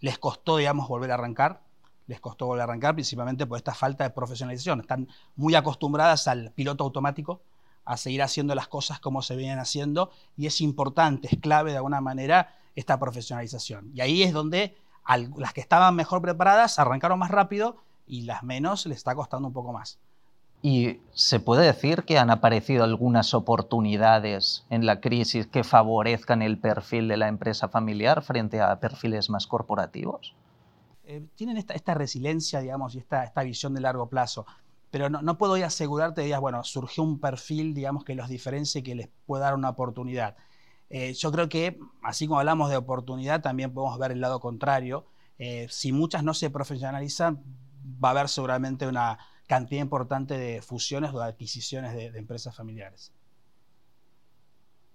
les 0.00 0.18
costó, 0.18 0.56
digamos, 0.56 0.88
volver 0.88 1.12
a 1.12 1.14
arrancar. 1.14 1.62
Les 2.08 2.20
costó 2.20 2.46
volver 2.46 2.62
a 2.62 2.64
arrancar 2.64 2.94
principalmente 2.94 3.46
por 3.46 3.56
esta 3.56 3.72
falta 3.72 4.02
de 4.02 4.10
profesionalización. 4.10 4.80
Están 4.80 5.08
muy 5.36 5.54
acostumbradas 5.54 6.26
al 6.26 6.50
piloto 6.52 6.82
automático, 6.82 7.40
a 7.84 7.96
seguir 7.96 8.22
haciendo 8.22 8.54
las 8.56 8.66
cosas 8.66 8.98
como 8.98 9.22
se 9.22 9.36
vienen 9.36 9.60
haciendo 9.60 10.10
y 10.36 10.46
es 10.46 10.60
importante, 10.60 11.28
es 11.30 11.40
clave 11.40 11.70
de 11.70 11.76
alguna 11.76 12.00
manera 12.00 12.56
esta 12.74 12.98
profesionalización. 12.98 13.92
Y 13.94 14.00
ahí 14.00 14.24
es 14.24 14.32
donde 14.32 14.76
las 15.08 15.52
que 15.52 15.60
estaban 15.60 15.94
mejor 15.94 16.22
preparadas 16.22 16.78
arrancaron 16.78 17.18
más 17.18 17.30
rápido 17.30 17.76
y 18.06 18.22
las 18.22 18.42
menos 18.42 18.86
les 18.86 18.98
está 18.98 19.14
costando 19.14 19.48
un 19.48 19.54
poco 19.54 19.72
más. 19.72 19.98
¿Y 20.62 21.00
se 21.12 21.38
puede 21.38 21.66
decir 21.66 22.04
que 22.04 22.18
han 22.18 22.30
aparecido 22.30 22.82
algunas 22.82 23.34
oportunidades 23.34 24.64
en 24.70 24.86
la 24.86 25.00
crisis 25.00 25.46
que 25.46 25.64
favorezcan 25.64 26.42
el 26.42 26.58
perfil 26.58 27.08
de 27.08 27.16
la 27.16 27.28
empresa 27.28 27.68
familiar 27.68 28.22
frente 28.22 28.60
a 28.60 28.80
perfiles 28.80 29.30
más 29.30 29.46
corporativos? 29.46 30.34
Eh, 31.04 31.24
tienen 31.36 31.56
esta, 31.56 31.94
resiliencia, 31.94 32.60
digamos, 32.60 32.96
y 32.96 32.98
esta, 32.98 33.22
esta 33.22 33.44
visión 33.44 33.74
de 33.74 33.80
largo 33.80 34.08
plazo. 34.08 34.44
Pero 34.90 35.10
no, 35.10 35.38
puedo 35.38 35.54
asegurarte, 35.54 36.22
digas, 36.22 36.40
bueno, 36.40 36.64
surgió 36.64 37.04
un 37.04 37.20
perfil, 37.20 37.74
digamos, 37.74 38.04
que 38.04 38.14
los 38.14 38.28
diferencie 38.28 38.80
y 38.80 38.82
que 38.82 38.94
les 38.94 39.08
pueda 39.26 39.44
dar 39.44 39.54
una 39.54 39.68
oportunidad. 39.68 40.36
Eh, 40.88 41.14
yo 41.14 41.32
creo 41.32 41.48
que, 41.48 41.78
así 42.02 42.26
como 42.26 42.38
hablamos 42.38 42.70
de 42.70 42.76
oportunidad, 42.76 43.40
también 43.40 43.72
podemos 43.72 43.98
ver 43.98 44.12
el 44.12 44.20
lado 44.20 44.40
contrario. 44.40 45.06
Eh, 45.38 45.66
si 45.70 45.92
muchas 45.92 46.22
no 46.22 46.34
se 46.34 46.50
profesionalizan, 46.50 47.42
va 48.02 48.08
a 48.08 48.12
haber 48.12 48.28
seguramente 48.28 48.86
una 48.86 49.18
cantidad 49.46 49.80
importante 49.80 50.36
de 50.38 50.62
fusiones 50.62 51.12
o 51.12 51.18
de 51.18 51.26
adquisiciones 51.26 51.94
de, 51.94 52.06
empresas 52.18 52.54
familiares. 52.54 53.12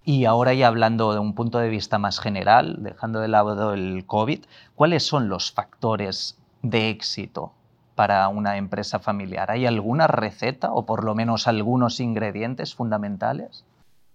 Y 0.04 0.26
ahora 0.26 0.54
ya 0.54 0.68
hablando 0.68 1.14
de 1.14 1.20
un 1.20 1.36
punto 1.36 1.60
de 1.60 1.70
vista 1.70 2.00
más 2.00 2.20
general, 2.20 2.78
dejando 2.82 3.20
de 3.20 3.28
lado 3.28 3.74
el 3.74 4.06
COVID, 4.08 4.44
¿cuáles 4.76 5.04
son 5.04 5.30
los 5.30 5.52
factores 5.52 6.38
de 6.64 6.90
éxito 6.90 7.54
para 7.94 8.28
una 8.30 8.58
empresa 8.58 8.98
familiar? 8.98 9.52
¿Hay 9.52 9.68
alguna 9.68 10.08
receta 10.08 10.74
o 10.74 10.88
por 10.88 11.04
lo 11.04 11.14
menos 11.14 11.48
algunos 11.48 12.00
ingredientes 12.00 12.74
fundamentales? 12.74 13.64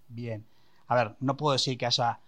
Bien, 0.09 0.45
a 0.87 0.95
ver, 0.95 1.15
no 1.19 1.37
puedo 1.37 1.53
decir 1.53 1.77
que 1.77 1.85
haya 1.85 2.19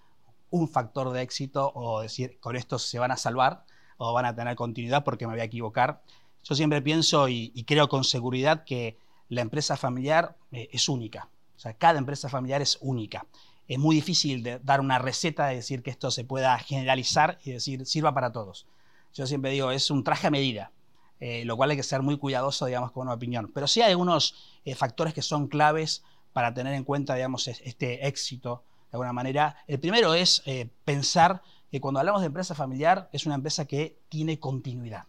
un 0.51 0.67
factor 0.67 1.11
de 1.11 1.21
éxito 1.21 1.71
o 1.75 2.01
decir 2.01 2.39
con 2.39 2.55
esto 2.55 2.79
se 2.79 2.99
van 2.99 3.11
a 3.11 3.17
salvar 3.17 3.65
o 3.97 4.13
van 4.13 4.25
a 4.25 4.35
tener 4.35 4.55
continuidad 4.55 5.03
porque 5.03 5.27
me 5.27 5.33
voy 5.33 5.41
a 5.41 5.45
equivocar. 5.45 6.01
Yo 6.43 6.55
siempre 6.55 6.81
pienso 6.81 7.27
y, 7.29 7.63
creo 7.67 7.89
con 7.89 8.03
seguridad 8.03 8.63
que 8.63 8.97
la 9.27 9.41
empresa 9.41 9.77
familiar 9.77 10.37
eh, 10.51 10.69
es 10.71 10.89
única. 10.89 11.29
O 11.55 11.59
sea, 11.59 11.73
cada 11.73 11.99
empresa 11.99 12.29
familiar 12.29 12.61
es 12.61 12.77
única. 12.81 13.25
Es 13.67 13.77
muy 13.77 13.95
difícil 13.95 14.59
dar 14.63 14.79
una 14.79 14.97
receta 14.97 15.47
de 15.47 15.55
decir 15.55 15.83
que 15.83 15.91
esto 15.91 16.09
se 16.09 16.23
pueda 16.23 16.57
generalizar 16.57 17.37
y 17.43 17.51
decir 17.51 17.85
sirva 17.85 18.13
para 18.13 18.31
todos. 18.31 18.65
Yo 19.13 19.27
siempre 19.27 19.51
digo, 19.51 19.71
es 19.71 19.91
un 19.91 20.03
traje 20.03 20.27
a 20.27 20.31
medida, 20.31 20.71
eh, 21.19 21.43
lo 21.45 21.57
cual 21.57 21.71
hay 21.71 21.77
que 21.77 21.83
ser 21.83 22.01
muy 22.01 22.17
cuidadoso, 22.17 22.65
digamos, 22.65 22.91
con 22.91 23.03
una 23.07 23.13
opinión. 23.13 23.51
Pero 23.53 23.67
sí 23.67 23.81
hay 23.81 23.91
algunos 23.91 24.35
eh, 24.65 24.73
factores 24.73 25.13
que 25.13 25.21
son 25.21 25.47
claves 25.47 26.03
para 26.33 26.53
tener 26.53 26.74
en 26.74 26.83
cuenta, 26.83 27.15
digamos, 27.15 27.48
este 27.48 28.07
éxito 28.07 28.63
de 28.91 28.95
alguna 28.95 29.13
manera. 29.13 29.57
El 29.67 29.79
primero 29.79 30.13
es 30.13 30.43
pensar 30.86 31.41
que 31.71 31.79
cuando 31.79 32.00
hablamos 32.00 32.21
de 32.21 32.27
empresa 32.27 32.55
familiar 32.55 33.09
es 33.13 33.25
una 33.25 33.36
empresa 33.36 33.65
que 33.65 34.00
tiene 34.09 34.39
continuidad 34.39 35.05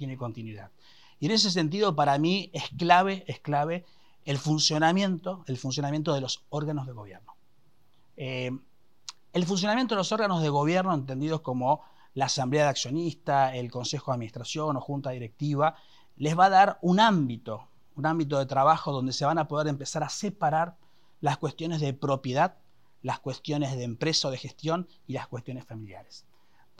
tiene 0.00 0.16
continuidad. 0.16 0.70
Y 1.18 1.26
en 1.26 1.32
ese 1.32 1.50
sentido, 1.50 1.94
para 1.94 2.16
mí 2.16 2.50
es 2.54 2.70
clave, 2.78 3.22
es 3.26 3.38
clave 3.38 3.84
el 4.24 4.38
funcionamiento, 4.38 5.44
el 5.46 5.58
funcionamiento 5.58 6.14
de 6.14 6.22
los 6.22 6.46
órganos 6.48 6.86
de 6.86 6.94
gobierno. 6.94 7.36
Eh, 8.16 8.50
el 9.34 9.44
funcionamiento 9.44 9.94
de 9.94 9.98
los 9.98 10.10
órganos 10.10 10.40
de 10.40 10.48
gobierno, 10.48 10.94
entendidos 10.94 11.42
como 11.42 11.82
la 12.14 12.24
asamblea 12.24 12.62
de 12.62 12.70
accionistas, 12.70 13.54
el 13.56 13.70
consejo 13.70 14.10
de 14.10 14.14
administración 14.14 14.78
o 14.78 14.80
junta 14.80 15.10
directiva, 15.10 15.76
les 16.16 16.36
va 16.38 16.46
a 16.46 16.50
dar 16.50 16.78
un 16.80 16.98
ámbito, 16.98 17.68
un 18.00 18.06
ámbito 18.06 18.38
de 18.38 18.46
trabajo 18.46 18.92
donde 18.92 19.12
se 19.12 19.24
van 19.24 19.38
a 19.38 19.46
poder 19.46 19.68
empezar 19.68 20.02
a 20.02 20.08
separar 20.08 20.76
las 21.20 21.38
cuestiones 21.38 21.80
de 21.80 21.94
propiedad, 21.94 22.56
las 23.02 23.20
cuestiones 23.20 23.76
de 23.76 23.84
empresa 23.84 24.28
o 24.28 24.30
de 24.30 24.38
gestión 24.38 24.88
y 25.06 25.12
las 25.12 25.28
cuestiones 25.28 25.64
familiares 25.64 26.24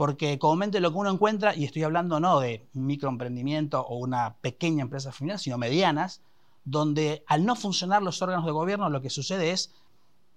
porque 0.01 0.39
comúnmente 0.39 0.81
lo 0.81 0.93
que 0.93 0.97
uno 0.97 1.11
encuentra, 1.11 1.55
y 1.55 1.67
estoy 1.67 1.83
hablando 1.83 2.21
no 2.21 2.41
de 2.41 2.67
un 2.75 2.87
microemprendimiento 2.87 3.83
o 3.83 3.99
una 3.99 4.35
pequeña 4.41 4.81
empresa 4.81 5.13
familiar, 5.13 5.39
sino 5.39 5.59
medianas, 5.59 6.23
donde 6.65 7.23
al 7.27 7.45
no 7.45 7.55
funcionar 7.55 8.03
los 8.03 8.23
órganos 8.23 8.47
de 8.47 8.51
gobierno 8.51 8.89
lo 8.89 9.03
que 9.03 9.11
sucede 9.11 9.51
es, 9.51 9.75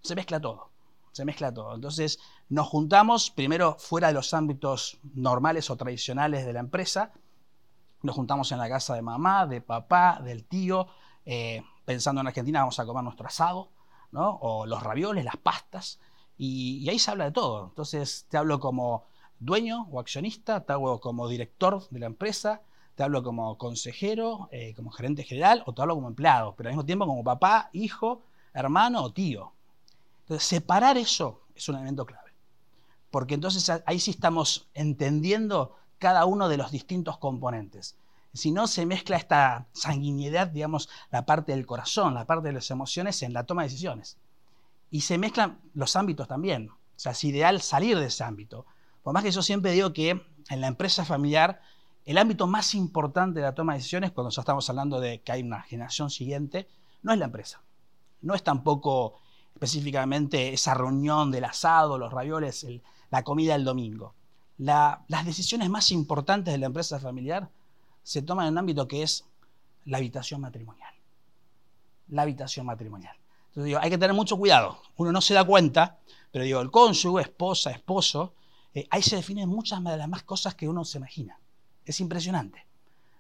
se 0.02 0.16
mezcla 0.16 0.42
todo, 0.42 0.70
se 1.14 1.24
mezcla 1.24 1.54
todo. 1.54 1.76
Entonces 1.76 2.20
nos 2.50 2.68
juntamos 2.68 3.32
primero 3.32 3.78
fuera 3.80 4.10
de 4.10 4.16
los 4.16 4.34
ámbitos 4.34 5.00
normales 5.14 5.70
o 5.70 5.78
tradicionales 5.78 6.46
de 6.46 6.52
la 6.52 6.60
empresa, 6.60 7.14
nos 8.04 8.16
juntamos 8.16 8.52
en 8.52 8.60
la 8.60 8.70
casa 8.70 8.94
de 8.94 9.02
mamá, 9.02 9.48
de 9.48 9.62
papá, 9.62 10.20
del 10.24 10.44
tío, 10.44 10.88
eh, 11.26 11.64
pensando 11.86 12.22
en 12.22 12.28
Argentina 12.28 12.60
vamos 12.60 12.80
a 12.80 12.86
comer 12.86 13.04
nuestro 13.04 13.26
asado, 13.26 13.70
¿no? 14.12 14.38
o 14.42 14.66
los 14.66 14.84
ravioles, 14.84 15.26
las 15.26 15.38
pastas, 15.38 16.00
y 16.38 16.88
ahí 16.90 17.00
se 17.00 17.12
habla 17.12 17.26
de 17.26 17.32
todo. 17.32 17.66
Entonces 17.70 18.26
te 18.30 18.38
hablo 18.38 18.60
como 18.60 19.06
dueño 19.40 19.88
o 19.92 20.00
accionista, 20.00 20.66
te 20.66 20.74
hablo 20.74 21.00
como 21.00 21.28
director 21.28 21.88
de 21.90 22.00
la 22.00 22.06
empresa, 22.06 22.62
te 22.96 23.04
hablo 23.04 23.24
como 23.24 23.58
consejero, 23.58 24.50
eh, 24.52 24.74
como 24.76 24.92
gerente 24.92 25.24
general 25.24 25.64
o 25.66 25.74
te 25.74 25.82
hablo 25.82 25.96
como 25.96 26.08
empleado, 26.08 26.56
pero 26.56 26.70
al 26.70 26.74
mismo 26.76 26.86
tiempo 26.86 27.06
como 27.06 27.24
papá, 27.24 27.70
hijo, 27.74 28.24
hermano 28.54 29.02
o 29.02 29.12
tío. 29.12 29.54
Entonces, 30.22 30.48
separar 30.48 30.98
eso 30.98 31.42
es 31.56 31.68
un 31.70 31.76
elemento 31.76 32.06
clave. 32.06 32.32
Porque 33.12 33.36
entonces 33.36 33.70
ahí 33.86 34.00
sí 34.00 34.12
estamos 34.12 34.68
entendiendo 34.74 35.76
cada 36.04 36.26
uno 36.26 36.50
de 36.50 36.58
los 36.58 36.70
distintos 36.70 37.18
componentes. 37.18 37.96
Si 38.34 38.52
no, 38.52 38.68
se 38.68 38.86
mezcla 38.86 39.16
esta 39.16 39.68
sanguinidad, 39.72 40.48
digamos, 40.48 40.90
la 41.12 41.26
parte 41.26 41.54
del 41.54 41.66
corazón, 41.66 42.14
la 42.14 42.26
parte 42.26 42.50
de 42.50 42.54
las 42.54 42.70
emociones 42.72 43.24
en 43.24 43.32
la 43.32 43.46
toma 43.46 43.62
de 43.62 43.70
decisiones. 43.70 44.18
Y 44.92 45.00
se 45.02 45.18
mezclan 45.18 45.62
los 45.74 45.96
ámbitos 45.96 46.28
también. 46.28 46.72
O 46.72 46.76
sea, 46.98 47.14
es 47.14 47.24
ideal 47.24 47.62
salir 47.62 47.98
de 47.98 48.08
ese 48.08 48.26
ámbito. 48.26 48.66
Por 49.02 49.14
más 49.14 49.24
que 49.24 49.32
yo 49.32 49.42
siempre 49.42 49.72
digo 49.72 49.94
que 49.94 50.22
en 50.50 50.60
la 50.60 50.68
empresa 50.68 51.06
familiar 51.06 51.62
el 52.04 52.18
ámbito 52.18 52.48
más 52.48 52.76
importante 52.76 53.40
de 53.40 53.46
la 53.46 53.56
toma 53.56 53.72
de 53.74 53.80
decisiones, 53.80 54.12
cuando 54.12 54.30
ya 54.30 54.42
estamos 54.42 54.70
hablando 54.70 55.00
de 55.00 55.22
que 55.22 55.32
hay 55.32 55.42
una 55.42 55.62
generación 55.62 56.10
siguiente, 56.10 56.68
no 57.02 57.14
es 57.14 57.20
la 57.20 57.26
empresa. 57.26 57.62
No 58.20 58.36
es 58.36 58.44
tampoco 58.44 59.22
específicamente 59.54 60.52
esa 60.52 60.74
reunión 60.74 61.32
del 61.32 61.46
asado, 61.46 61.98
los 61.98 62.12
ravioles, 62.12 62.68
la 63.10 63.24
comida 63.24 63.54
del 63.54 63.64
domingo. 63.64 64.16
Las 64.58 65.26
decisiones 65.26 65.70
más 65.70 65.92
importantes 65.92 66.54
de 66.54 66.58
la 66.58 66.68
empresa 66.68 67.00
familiar 67.00 67.50
se 68.04 68.22
toman 68.22 68.48
en 68.48 68.54
un 68.54 68.60
ámbito 68.60 68.88
que 68.88 69.04
es 69.04 69.26
la 69.86 69.98
habitación 69.98 70.42
matrimonial. 70.42 70.94
La 72.10 72.24
habitación 72.24 72.66
matrimonial. 72.66 73.16
Entonces 73.48 73.66
digo, 73.66 73.80
hay 73.82 73.90
que 73.90 73.98
tener 73.98 74.16
mucho 74.16 74.38
cuidado. 74.38 74.80
Uno 74.98 75.12
no 75.12 75.22
se 75.22 75.34
da 75.34 75.44
cuenta, 75.44 76.00
pero 76.32 76.44
digo, 76.44 76.60
el 76.60 76.72
cónyuge, 76.72 77.22
esposa, 77.22 77.72
esposo, 77.72 78.34
eh, 78.74 78.88
ahí 78.90 79.02
se 79.02 79.16
definen 79.16 79.50
muchas 79.50 79.84
de 79.84 79.98
las 79.98 80.10
más 80.10 80.24
cosas 80.24 80.56
que 80.56 80.68
uno 80.68 80.84
se 80.86 80.98
imagina. 80.98 81.40
Es 81.86 82.00
impresionante. 82.00 82.66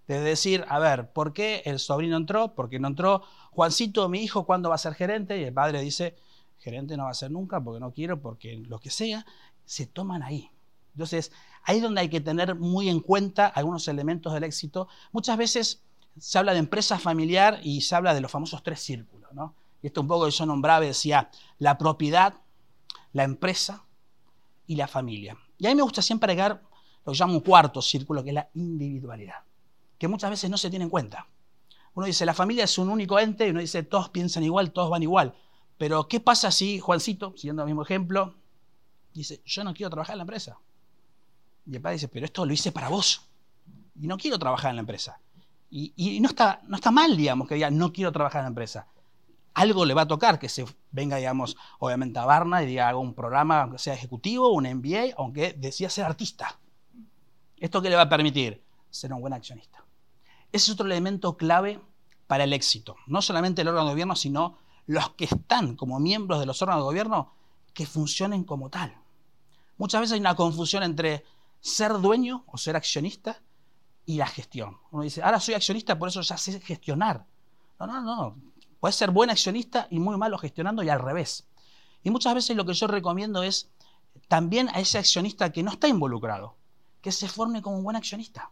De 0.07 0.19
decir, 0.19 0.65
a 0.67 0.79
ver, 0.79 1.11
¿por 1.11 1.33
qué 1.33 1.61
el 1.65 1.79
sobrino 1.79 2.17
entró? 2.17 2.55
¿Por 2.55 2.69
qué 2.69 2.79
no 2.79 2.87
entró? 2.87 3.23
Juancito, 3.51 4.09
mi 4.09 4.19
hijo, 4.23 4.45
¿cuándo 4.45 4.69
va 4.69 4.75
a 4.75 4.79
ser 4.79 4.95
gerente? 4.95 5.39
Y 5.39 5.43
el 5.43 5.53
padre 5.53 5.81
dice, 5.81 6.15
gerente 6.57 6.97
no 6.97 7.05
va 7.05 7.11
a 7.11 7.15
ser 7.15 7.31
nunca 7.31 7.61
porque 7.61 7.79
no 7.79 7.91
quiero, 7.91 8.19
porque 8.21 8.57
lo 8.57 8.79
que 8.79 8.89
sea, 8.89 9.25
se 9.65 9.85
toman 9.85 10.23
ahí. 10.23 10.49
Entonces, 10.93 11.31
ahí 11.63 11.77
es 11.77 11.83
donde 11.83 12.01
hay 12.01 12.09
que 12.09 12.21
tener 12.21 12.55
muy 12.55 12.89
en 12.89 12.99
cuenta 12.99 13.47
algunos 13.47 13.87
elementos 13.87 14.33
del 14.33 14.43
éxito. 14.43 14.87
Muchas 15.11 15.37
veces 15.37 15.83
se 16.17 16.37
habla 16.37 16.53
de 16.53 16.59
empresa 16.59 16.99
familiar 16.99 17.59
y 17.63 17.81
se 17.81 17.95
habla 17.95 18.13
de 18.13 18.21
los 18.21 18.31
famosos 18.31 18.61
tres 18.63 18.79
círculos, 18.81 19.33
¿no? 19.33 19.55
Y 19.81 19.87
esto 19.87 20.01
un 20.01 20.07
poco 20.07 20.29
yo 20.29 20.45
nombraba, 20.45 20.79
decía, 20.85 21.29
la 21.59 21.77
propiedad, 21.77 22.35
la 23.11 23.23
empresa 23.23 23.83
y 24.65 24.75
la 24.75 24.87
familia. 24.87 25.37
Y 25.57 25.65
a 25.65 25.69
mí 25.69 25.75
me 25.75 25.81
gusta 25.81 26.01
siempre 26.01 26.31
agregar 26.31 26.61
lo 27.05 27.11
que 27.11 27.17
llamo 27.19 27.33
un 27.33 27.41
cuarto 27.41 27.81
círculo, 27.81 28.23
que 28.23 28.29
es 28.29 28.35
la 28.35 28.49
individualidad, 28.53 29.43
que 29.97 30.07
muchas 30.07 30.29
veces 30.29 30.49
no 30.49 30.57
se 30.57 30.69
tiene 30.69 30.83
en 30.83 30.89
cuenta. 30.89 31.27
Uno 31.95 32.05
dice, 32.05 32.25
la 32.25 32.33
familia 32.33 32.63
es 32.63 32.77
un 32.77 32.89
único 32.89 33.19
ente, 33.19 33.47
y 33.47 33.49
uno 33.51 33.59
dice, 33.59 33.83
todos 33.83 34.09
piensan 34.09 34.43
igual, 34.43 34.71
todos 34.71 34.89
van 34.89 35.03
igual. 35.03 35.35
Pero, 35.77 36.07
¿qué 36.07 36.19
pasa 36.19 36.49
si 36.49 36.79
Juancito, 36.79 37.33
siguiendo 37.35 37.63
el 37.63 37.67
mismo 37.67 37.83
ejemplo, 37.83 38.35
dice, 39.13 39.41
yo 39.45 39.63
no 39.63 39.73
quiero 39.73 39.89
trabajar 39.89 40.13
en 40.13 40.19
la 40.19 40.23
empresa? 40.23 40.57
Y 41.65 41.75
el 41.75 41.81
padre 41.81 41.95
dice, 41.95 42.07
pero 42.07 42.25
esto 42.25 42.45
lo 42.45 42.53
hice 42.53 42.71
para 42.71 42.89
vos. 42.89 43.29
Y 43.99 44.07
no 44.07 44.17
quiero 44.17 44.37
trabajar 44.39 44.71
en 44.71 44.77
la 44.77 44.81
empresa. 44.81 45.19
Y, 45.69 46.19
no, 46.21 46.29
está, 46.29 46.61
no 46.67 46.75
está 46.75 46.91
mal, 46.91 47.17
digamos, 47.17 47.47
que 47.47 47.55
diga, 47.55 47.71
no 47.71 47.91
quiero 47.91 48.11
trabajar 48.11 48.41
en 48.41 48.45
la 48.45 48.49
empresa 48.49 48.87
algo 49.53 49.85
le 49.85 49.93
va 49.93 50.03
a 50.03 50.07
tocar, 50.07 50.39
que 50.39 50.49
se 50.49 50.65
venga, 50.91 51.17
digamos, 51.17 51.55
obviamente 51.79 52.19
a 52.19 52.25
Barna 52.25 52.63
y 52.63 52.65
diga, 52.65 52.89
haga 52.89 52.97
un 52.97 53.13
programa, 53.13 53.61
aunque 53.61 53.77
sea 53.77 53.93
ejecutivo, 53.93 54.51
un 54.51 54.63
MBA, 54.63 55.13
aunque 55.17 55.53
decía 55.53 55.89
ser 55.89 56.05
artista. 56.05 56.59
¿Esto 57.57 57.81
qué 57.81 57.89
le 57.89 57.95
va 57.95 58.03
a 58.03 58.09
permitir? 58.09 58.63
Ser 58.89 59.13
un 59.13 59.21
buen 59.21 59.33
accionista. 59.33 59.83
Ese 60.51 60.65
es 60.65 60.69
otro 60.71 60.85
elemento 60.85 61.37
clave 61.37 61.79
para 62.27 62.43
el 62.43 62.53
éxito. 62.53 62.95
No 63.07 63.21
solamente 63.21 63.61
el 63.61 63.67
órgano 63.67 63.87
de 63.87 63.93
gobierno, 63.93 64.15
sino 64.15 64.57
los 64.85 65.11
que 65.11 65.25
están 65.25 65.75
como 65.75 65.99
miembros 65.99 66.39
de 66.39 66.45
los 66.45 66.61
órganos 66.61 66.83
de 66.83 66.89
gobierno 66.89 67.33
que 67.73 67.85
funcionen 67.85 68.43
como 68.43 68.69
tal. 68.69 68.95
Muchas 69.77 70.01
veces 70.01 70.13
hay 70.13 70.19
una 70.19 70.35
confusión 70.35 70.83
entre 70.83 71.23
ser 71.63 71.93
dueño 71.93 72.43
o 72.47 72.57
ser 72.57 72.75
accionista 72.75 73.41
y 74.05 74.17
la 74.17 74.27
gestión. 74.27 74.77
Uno 74.91 75.03
dice, 75.03 75.23
ahora 75.23 75.39
soy 75.39 75.55
accionista, 75.55 75.97
por 75.97 76.09
eso 76.09 76.19
ya 76.19 76.35
sé 76.35 76.59
gestionar. 76.59 77.25
No, 77.79 77.87
no, 77.87 78.01
no. 78.01 78.35
Puedes 78.81 78.97
ser 78.97 79.11
buen 79.11 79.29
accionista 79.29 79.87
y 79.89 79.97
muy 79.97 80.17
malo 80.17 80.37
gestionando 80.37 80.83
y 80.83 80.89
al 80.89 80.99
revés. 80.99 81.47
Y 82.03 82.09
muchas 82.09 82.35
veces 82.35 82.57
lo 82.57 82.65
que 82.65 82.73
yo 82.73 82.85
recomiendo 82.87 83.43
es 83.43 83.69
también 84.27 84.67
a 84.69 84.81
ese 84.81 84.97
accionista 84.97 85.53
que 85.53 85.63
no 85.63 85.71
está 85.71 85.87
involucrado, 85.87 86.57
que 87.01 87.13
se 87.13 87.29
forme 87.29 87.61
como 87.61 87.77
un 87.77 87.83
buen 87.85 87.95
accionista. 87.95 88.51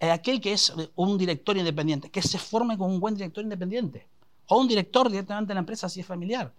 aquel 0.00 0.40
que 0.40 0.54
es 0.54 0.72
un 0.96 1.18
director 1.18 1.58
independiente, 1.58 2.10
que 2.10 2.22
se 2.22 2.38
forme 2.38 2.78
con 2.78 2.90
un 2.90 3.00
buen 3.00 3.16
director 3.16 3.44
independiente. 3.44 4.08
O 4.46 4.58
un 4.58 4.66
director 4.66 5.10
directamente 5.10 5.50
de 5.50 5.54
la 5.54 5.60
empresa 5.60 5.90
si 5.90 6.00
es 6.00 6.06
familiar. 6.06 6.54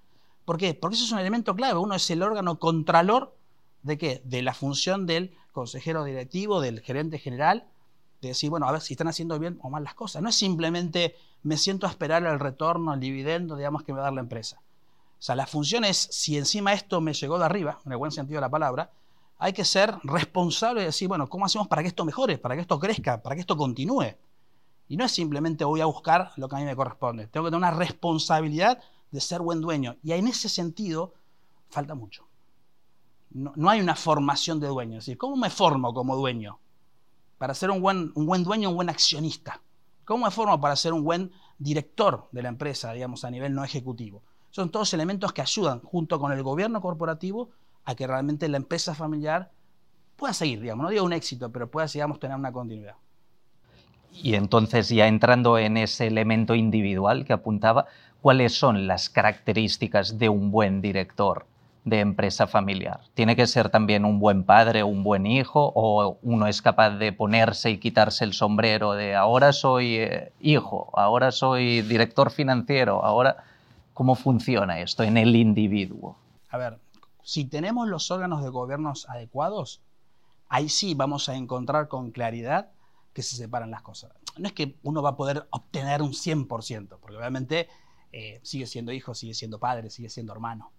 ¿Por 0.46 0.58
qué? 0.58 0.76
Porque 0.76 0.96
eso 0.96 1.06
es 1.06 1.12
un 1.12 1.20
elemento 1.20 1.56
clave. 1.56 1.80
Uno 1.80 1.96
es 1.96 2.08
el 2.12 2.22
órgano 2.22 2.60
contralor 2.60 3.36
de 3.84 3.98
qué? 3.98 4.22
De 4.26 4.42
la 4.42 4.54
función 4.54 5.06
del 5.06 5.36
consejero 5.52 6.04
directivo, 6.04 6.62
del 6.62 6.82
gerente 6.82 7.20
general, 7.20 7.68
de 8.22 8.30
decir, 8.30 8.50
bueno, 8.50 8.68
a 8.68 8.72
ver 8.72 8.82
si 8.82 8.94
están 8.94 9.08
haciendo 9.08 9.38
bien 9.38 9.60
o 9.62 9.70
mal 9.70 9.84
las 9.84 9.94
cosas. 9.94 10.22
No 10.22 10.30
es 10.30 10.36
simplemente 10.36 11.16
me 11.44 11.58
siento 11.58 11.86
a 11.86 11.90
esperar 11.90 12.24
el 12.26 12.40
retorno, 12.40 12.94
el 12.94 13.00
dividendo, 13.00 13.56
digamos, 13.56 13.84
que 13.84 13.92
me 13.92 13.98
va 13.98 14.04
a 14.04 14.08
dar 14.08 14.14
la 14.14 14.22
empresa. 14.22 14.62
O 15.20 15.26
sea, 15.26 15.36
la 15.36 15.46
función 15.46 15.86
es, 15.86 15.98
si 15.98 16.38
encima 16.38 16.74
esto 16.74 17.00
me 17.02 17.14
llegó 17.14 17.38
de 17.38 17.46
arriba, 17.46 17.80
en 17.86 17.92
el 17.92 17.98
buen 17.98 18.12
sentido 18.12 18.38
de 18.38 18.42
la 18.42 18.50
palabra, 18.50 18.92
hay 19.38 19.54
que 19.54 19.66
ser 19.66 19.96
responsable 20.04 20.82
de 20.82 20.88
decir, 20.88 21.08
bueno, 21.08 21.28
¿cómo 21.28 21.46
hacemos 21.46 21.68
para 21.68 21.82
que 21.82 21.90
esto 21.90 22.06
mejore, 22.06 22.38
para 22.38 22.56
que 22.56 22.62
esto 22.62 22.80
crezca, 22.80 23.22
para 23.22 23.36
que 23.36 23.42
esto 23.42 23.58
continúe? 23.58 24.16
Y 24.88 24.98
no 24.98 25.06
es 25.06 25.12
simplemente 25.12 25.66
voy 25.66 25.82
a 25.82 25.86
buscar 25.86 26.32
lo 26.38 26.48
que 26.48 26.56
a 26.56 26.60
mí 26.60 26.66
me 26.66 26.76
corresponde. 26.76 27.28
Tengo 27.28 27.46
que 27.46 27.52
tener 27.52 27.58
una 27.58 27.72
responsabilidad 27.72 28.80
de 29.12 29.22
ser 29.22 29.42
buen 29.42 29.62
dueño. 29.62 29.98
Y 30.04 30.12
en 30.14 30.28
ese 30.28 30.50
sentido, 30.50 31.14
falta 31.70 31.96
mucho. 31.96 32.26
No, 33.34 33.70
hay 33.70 33.82
una 33.82 33.96
formación 33.96 34.60
de 34.60 34.68
dueño. 34.68 35.00
Es 35.00 35.06
decir, 35.06 35.18
¿cómo 35.18 35.36
me 35.36 35.50
formo 35.50 35.94
como 35.94 36.16
dueño? 36.16 36.60
Para 37.38 37.54
ser 37.54 37.72
un 37.72 37.82
buen, 37.82 38.12
un 38.16 38.26
buen 38.26 38.44
dueño, 38.44 38.70
un 38.70 38.76
buen 38.76 38.90
accionista. 38.90 39.62
¿Cómo 40.06 40.26
me 40.26 40.32
formo 40.32 40.60
para 40.62 40.76
ser 40.76 40.94
un 40.94 41.04
buen 41.04 41.32
director 41.58 42.28
de 42.32 42.44
la 42.44 42.50
empresa, 42.50 42.94
digamos, 42.94 43.24
a 43.24 43.32
nivel 43.32 43.54
no 43.56 43.64
ejecutivo? 43.64 44.22
Son 44.52 44.70
todos 44.70 44.94
elementos 44.94 45.34
que 45.34 45.42
ayudan, 45.42 45.80
junto 45.82 46.20
con 46.20 46.32
el 46.32 46.44
gobierno 46.44 46.80
corporativo, 46.80 47.50
a 47.86 47.96
que 47.96 48.06
realmente 48.06 48.48
la 48.50 48.58
empresa 48.58 48.94
familiar 48.94 49.52
pueda 50.16 50.34
seguir, 50.34 50.62
digamos, 50.62 50.84
no 50.84 50.90
digo 50.90 51.04
un 51.04 51.14
éxito, 51.14 51.52
pero 51.52 51.72
pueda, 51.72 51.88
digamos, 51.88 52.20
tener 52.20 52.38
una 52.38 52.52
continuidad. 52.52 52.96
Y 54.12 54.36
entonces, 54.36 54.90
ya 54.90 55.08
entrando 55.08 55.58
en 55.58 55.78
ese 55.78 56.06
elemento 56.06 56.54
individual 56.54 57.26
que 57.26 57.34
apuntaba, 57.34 57.88
¿cuáles 58.22 58.54
son 58.54 58.86
las 58.86 59.10
características 59.10 60.20
de 60.20 60.30
un 60.30 60.52
buen 60.52 60.82
director 60.82 61.48
de 61.86 62.00
empresa 62.00 62.48
familiar? 62.48 63.02
¿Tiene 63.14 63.36
que 63.36 63.48
ser 63.48 63.70
también 63.70 64.06
un 64.06 64.20
buen 64.20 64.44
padre, 64.44 64.84
un 64.84 65.04
buen 65.04 65.26
hijo, 65.26 65.72
o 65.76 66.18
uno 66.22 66.48
es 66.48 66.62
capaz 66.62 66.92
de 66.92 67.12
ponerse 67.12 67.72
y 67.72 67.78
quitarse 67.78 68.24
el 68.24 68.34
sombrero 68.34 68.94
de 68.94 69.16
ahora 69.16 69.54
soy 69.54 69.98
eh, 69.98 70.32
hijo, 70.40 70.92
ahora 70.94 71.32
soy 71.32 71.82
director 71.82 72.32
financiero, 72.32 73.04
ahora... 73.04 73.44
¿Cómo 73.94 74.16
funciona 74.16 74.80
esto 74.80 75.04
en 75.04 75.18
el 75.18 75.36
individuo? 75.36 76.18
A 76.50 76.58
ver, 76.58 76.80
si 77.22 77.46
tenemos 77.46 77.88
los 77.88 78.10
órganos 78.10 78.44
de 78.44 78.50
gobiernos 78.50 79.08
adecuados, 79.08 79.82
ahí 80.50 80.68
sí 80.68 80.96
vamos 80.96 81.30
a 81.30 81.36
encontrar 81.36 81.88
con 81.88 82.12
claridad 82.12 82.72
que 83.14 83.22
se 83.22 83.36
separan 83.36 83.70
las 83.70 83.84
cosas. 83.84 84.12
No 84.38 84.48
es 84.48 84.54
que 84.54 84.76
uno 84.82 85.04
va 85.04 85.12
a 85.12 85.16
poder 85.16 85.46
obtener 85.52 86.02
un 86.02 86.14
100%, 86.14 86.98
porque 87.00 87.18
obviamente 87.18 87.70
eh, 88.12 88.40
sigue 88.42 88.66
siendo 88.66 88.92
hijo, 88.92 89.14
sigue 89.14 89.36
siendo 89.36 89.60
padre, 89.60 89.92
sigue 89.92 90.10
siendo 90.10 90.34
hermano. 90.34 90.72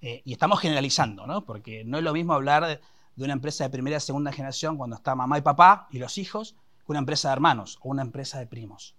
Eh, 0.00 0.22
y 0.24 0.32
estamos 0.32 0.60
generalizando, 0.60 1.26
¿no? 1.26 1.44
Porque 1.44 1.84
no 1.84 1.98
es 1.98 2.04
lo 2.04 2.12
mismo 2.12 2.34
hablar 2.34 2.66
de, 2.66 2.80
una 3.24 3.32
empresa 3.32 3.64
de 3.64 3.70
primera 3.70 3.96
y 3.96 4.00
segunda 4.00 4.30
generación 4.30 4.76
cuando 4.76 4.96
está 4.96 5.14
mamá 5.14 5.38
y 5.38 5.42
papá 5.42 5.88
y 5.90 5.98
los 5.98 6.18
hijos, 6.18 6.54
que 6.78 6.92
una 6.92 7.00
empresa 7.00 7.28
de 7.28 7.32
hermanos 7.32 7.78
o 7.82 7.88
una 7.88 8.02
empresa 8.02 8.38
de 8.38 8.46
primos. 8.46 8.94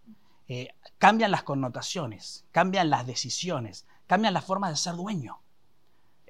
Eh, 0.50 0.74
cambian 0.98 1.32
las 1.32 1.44
connotaciones, 1.44 2.46
cambian 2.52 2.90
las 2.90 3.08
decisiones, 3.08 3.86
cambian 4.08 4.34
la 4.34 4.42
forma 4.42 4.70
de 4.70 4.76
ser 4.76 4.96
dueño. 4.96 5.40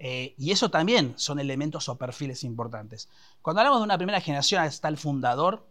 y 0.02 0.52
eso 0.52 0.70
también 0.72 1.14
son 1.18 1.40
elementos 1.40 1.90
o 1.90 1.98
perfiles 1.98 2.46
importantes. 2.46 3.10
Cuando 3.42 3.60
hablamos 3.60 3.82
de 3.82 3.84
una 3.86 3.98
primera 3.98 4.22
generación, 4.22 4.64
está 4.64 4.88
el 4.88 4.98
fundador, 4.98 5.68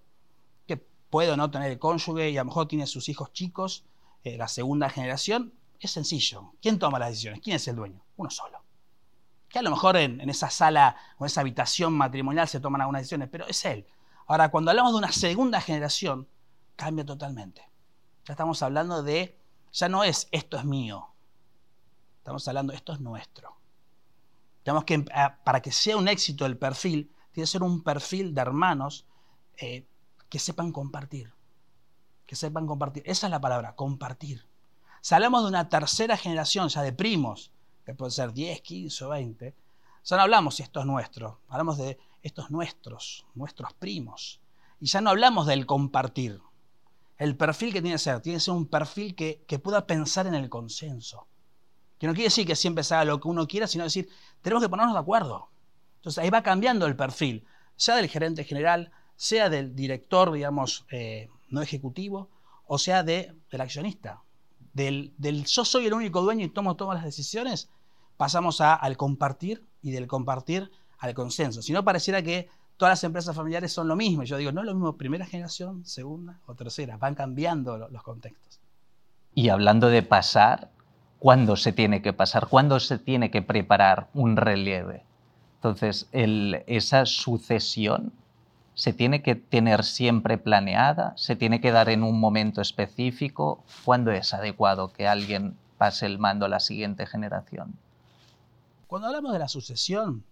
puede 1.11 1.31
o 1.31 1.37
no 1.37 1.51
tener 1.51 1.71
el 1.71 1.79
cónyuge 1.79 2.31
y 2.31 2.37
a 2.37 2.43
lo 2.43 2.47
mejor 2.47 2.69
tiene 2.69 2.87
sus 2.87 3.09
hijos 3.09 3.33
chicos, 3.33 3.85
eh, 4.25 4.37
la 4.37 4.49
segunda 4.49 4.91
generación, 4.91 5.55
es 5.81 5.91
sencillo. 5.91 6.53
¿Quién 6.61 6.79
toma 6.79 6.99
las 6.99 7.11
decisiones? 7.11 7.41
¿Quién 7.43 7.57
es 7.57 7.69
el 7.69 7.77
dueño? 7.77 8.05
Uno 8.17 8.31
solo. 8.31 8.58
Que 9.49 9.59
a 9.59 9.63
lo 9.63 9.71
mejor 9.71 9.97
en, 9.97 10.21
esa 10.29 10.51
sala 10.51 10.97
o 11.17 11.27
esa 11.27 11.41
habitación 11.41 11.93
matrimonial 11.95 12.49
se 12.49 12.61
toman 12.61 12.81
algunas 12.81 13.03
decisiones, 13.03 13.29
pero 13.31 13.47
es 13.47 13.65
él. 13.65 13.87
Ahora, 14.27 14.51
cuando 14.51 14.71
hablamos 14.71 14.93
de 14.93 14.99
una 14.99 15.13
segunda 15.13 15.61
generación, 15.61 16.29
cambia 16.77 17.05
totalmente. 17.05 17.63
Ya 18.27 18.35
estamos 18.35 18.63
hablando 18.63 19.03
de, 19.03 19.39
ya 19.73 19.89
no 19.89 20.05
es 20.05 20.29
esto 20.33 20.59
es 20.59 20.65
mío, 20.65 21.09
estamos 22.19 22.47
hablando 22.47 22.75
esto 22.75 22.93
es 22.93 23.01
nuestro. 23.01 23.57
Tenemos 24.63 24.85
que, 24.85 24.99
para 25.45 25.63
que 25.63 25.73
sea 25.73 25.97
un 25.97 26.09
éxito 26.09 26.45
el 26.45 26.59
perfil, 26.59 27.11
tiene 27.33 27.45
que 27.45 27.47
ser 27.47 27.63
un 27.63 27.83
perfil 27.83 28.35
de 28.35 28.41
hermanos 28.43 29.07
eh, 29.57 29.87
que 30.29 30.39
sepan 30.39 30.73
compartir. 30.73 31.33
Que 32.27 32.37
sepan 32.37 32.67
compartir. 32.67 33.03
Esa 33.07 33.29
es 33.29 33.31
la 33.31 33.41
palabra, 33.41 33.75
compartir. 33.75 34.47
Si 35.01 35.15
hablamos 35.15 35.43
de 35.43 35.49
una 35.49 35.71
tercera 35.71 36.19
generación, 36.19 36.69
ya 36.69 36.83
de 36.83 36.93
primos, 36.93 37.51
que 37.89 37.95
puede 37.95 38.11
ser 38.11 38.35
10, 38.35 38.61
15 38.61 39.05
o 39.07 39.09
20, 39.09 39.55
ya 40.05 40.17
no 40.17 40.23
hablamos 40.23 40.57
si 40.57 40.63
esto 40.63 40.81
es 40.81 40.85
nuestro, 40.85 41.41
hablamos 41.49 41.79
de 41.79 41.99
estos 42.23 42.51
nuestros, 42.51 43.25
nuestros 43.35 43.73
primos. 43.73 44.43
Y 44.79 44.85
ya 44.89 45.01
no 45.01 45.09
hablamos 45.09 45.47
del 45.47 45.65
compartir. 45.65 46.39
El 47.17 47.35
perfil 47.35 47.73
que 47.73 47.81
tiene 47.81 47.95
que 47.95 48.01
ser, 48.01 48.21
tiene 48.21 48.37
que 48.37 48.45
ser 48.45 48.53
un 48.53 48.67
perfil 48.67 49.15
que, 49.15 49.43
que 49.49 49.59
pueda 49.59 49.87
pensar 49.87 50.27
en 50.27 50.35
el 50.35 50.51
consenso. 50.51 51.29
Que 51.99 52.07
no 52.07 52.13
quiere 52.13 52.27
decir 52.27 52.47
que 52.47 52.57
siempre 52.57 52.85
se 52.85 52.95
haga 52.95 53.07
lo 53.07 53.21
que 53.21 53.29
uno 53.29 53.49
quiera, 53.49 53.67
sino 53.67 53.85
decir, 53.85 54.11
tenemos 54.43 54.63
que 54.63 54.69
ponernos 54.69 54.93
de 54.93 55.01
acuerdo. 55.01 55.49
Entonces 55.97 56.23
ahí 56.23 56.29
va 56.29 56.43
cambiando 56.43 56.85
el 56.85 56.95
perfil, 56.95 57.47
ya 57.79 57.97
del 57.97 58.11
gerente 58.11 58.45
general, 58.45 58.93
sea 59.17 59.49
del 59.49 59.75
director, 59.75 60.31
digamos, 60.31 60.85
eh, 60.91 61.31
no 61.49 61.63
ejecutivo, 61.63 62.29
o 62.67 62.77
sea 62.77 63.03
de, 63.03 63.35
del 63.51 63.61
accionista. 63.63 64.21
Del, 64.75 65.15
del, 65.17 65.47
yo 65.47 65.65
soy 65.65 65.87
el 65.87 65.95
único 65.95 66.21
dueño 66.21 66.45
y 66.45 66.51
tomo 66.51 66.77
todas 66.77 66.97
las 66.97 67.05
decisiones, 67.05 67.71
pasamos 68.19 68.61
a, 68.61 68.75
al 68.75 68.99
compartir 68.99 69.67
y 69.81 69.93
del 69.93 70.07
compartir 70.07 70.71
al 70.99 71.15
consenso. 71.15 71.63
Si 71.63 71.73
no, 71.73 71.85
pareciera 71.85 72.21
que 72.21 72.51
todas 72.77 72.93
las 72.93 73.05
empresas 73.05 73.35
familiares 73.35 73.73
son 73.73 73.89
lo 73.89 73.97
mismo. 73.97 74.25
Yo 74.25 74.37
digo, 74.37 74.53
no 74.53 74.61
es 74.61 74.67
lo 74.67 74.75
mismo 74.75 74.99
primera 74.99 75.25
generación, 75.25 75.87
segunda 75.87 76.41
o 76.47 76.55
tercera, 76.55 76.99
van 76.99 77.15
cambiando 77.15 77.89
los 77.89 78.03
contextos. 78.03 78.61
Y 79.35 79.49
hablando 79.49 79.89
de 79.89 80.03
pasar, 80.03 80.71
¿cuándo 81.19 81.57
se 81.57 81.73
tiene 81.73 82.03
que 82.03 82.13
pasar? 82.13 82.49
¿Cuándo 82.49 82.81
se 82.81 82.99
tiene 82.99 83.31
que 83.31 83.41
preparar 83.41 84.09
un 84.13 84.37
relieve? 84.37 85.05
Entonces, 85.57 86.09
esa 86.13 87.07
sucesión 87.07 88.13
se 88.75 88.93
tiene 88.93 89.23
que 89.23 89.35
tener 89.35 89.85
siempre 89.85 90.39
planeada, 90.39 91.13
se 91.17 91.35
tiene 91.37 91.61
que 91.61 91.73
dar 91.73 91.89
en 91.89 92.03
un 92.05 92.19
momento 92.19 92.61
específico. 92.61 93.65
¿Cuándo 93.85 94.13
es 94.13 94.35
adecuado 94.35 94.93
que 94.93 95.09
alguien 95.09 95.57
pase 95.79 96.07
el 96.07 96.19
mando 96.19 96.47
a 96.47 96.49
la 96.49 96.61
siguiente 96.61 97.07
generación? 97.07 97.75
Cuando 98.89 99.07
hablamos 99.07 99.33
de 99.33 99.39
la 99.39 99.49
sucesión, 99.49 100.25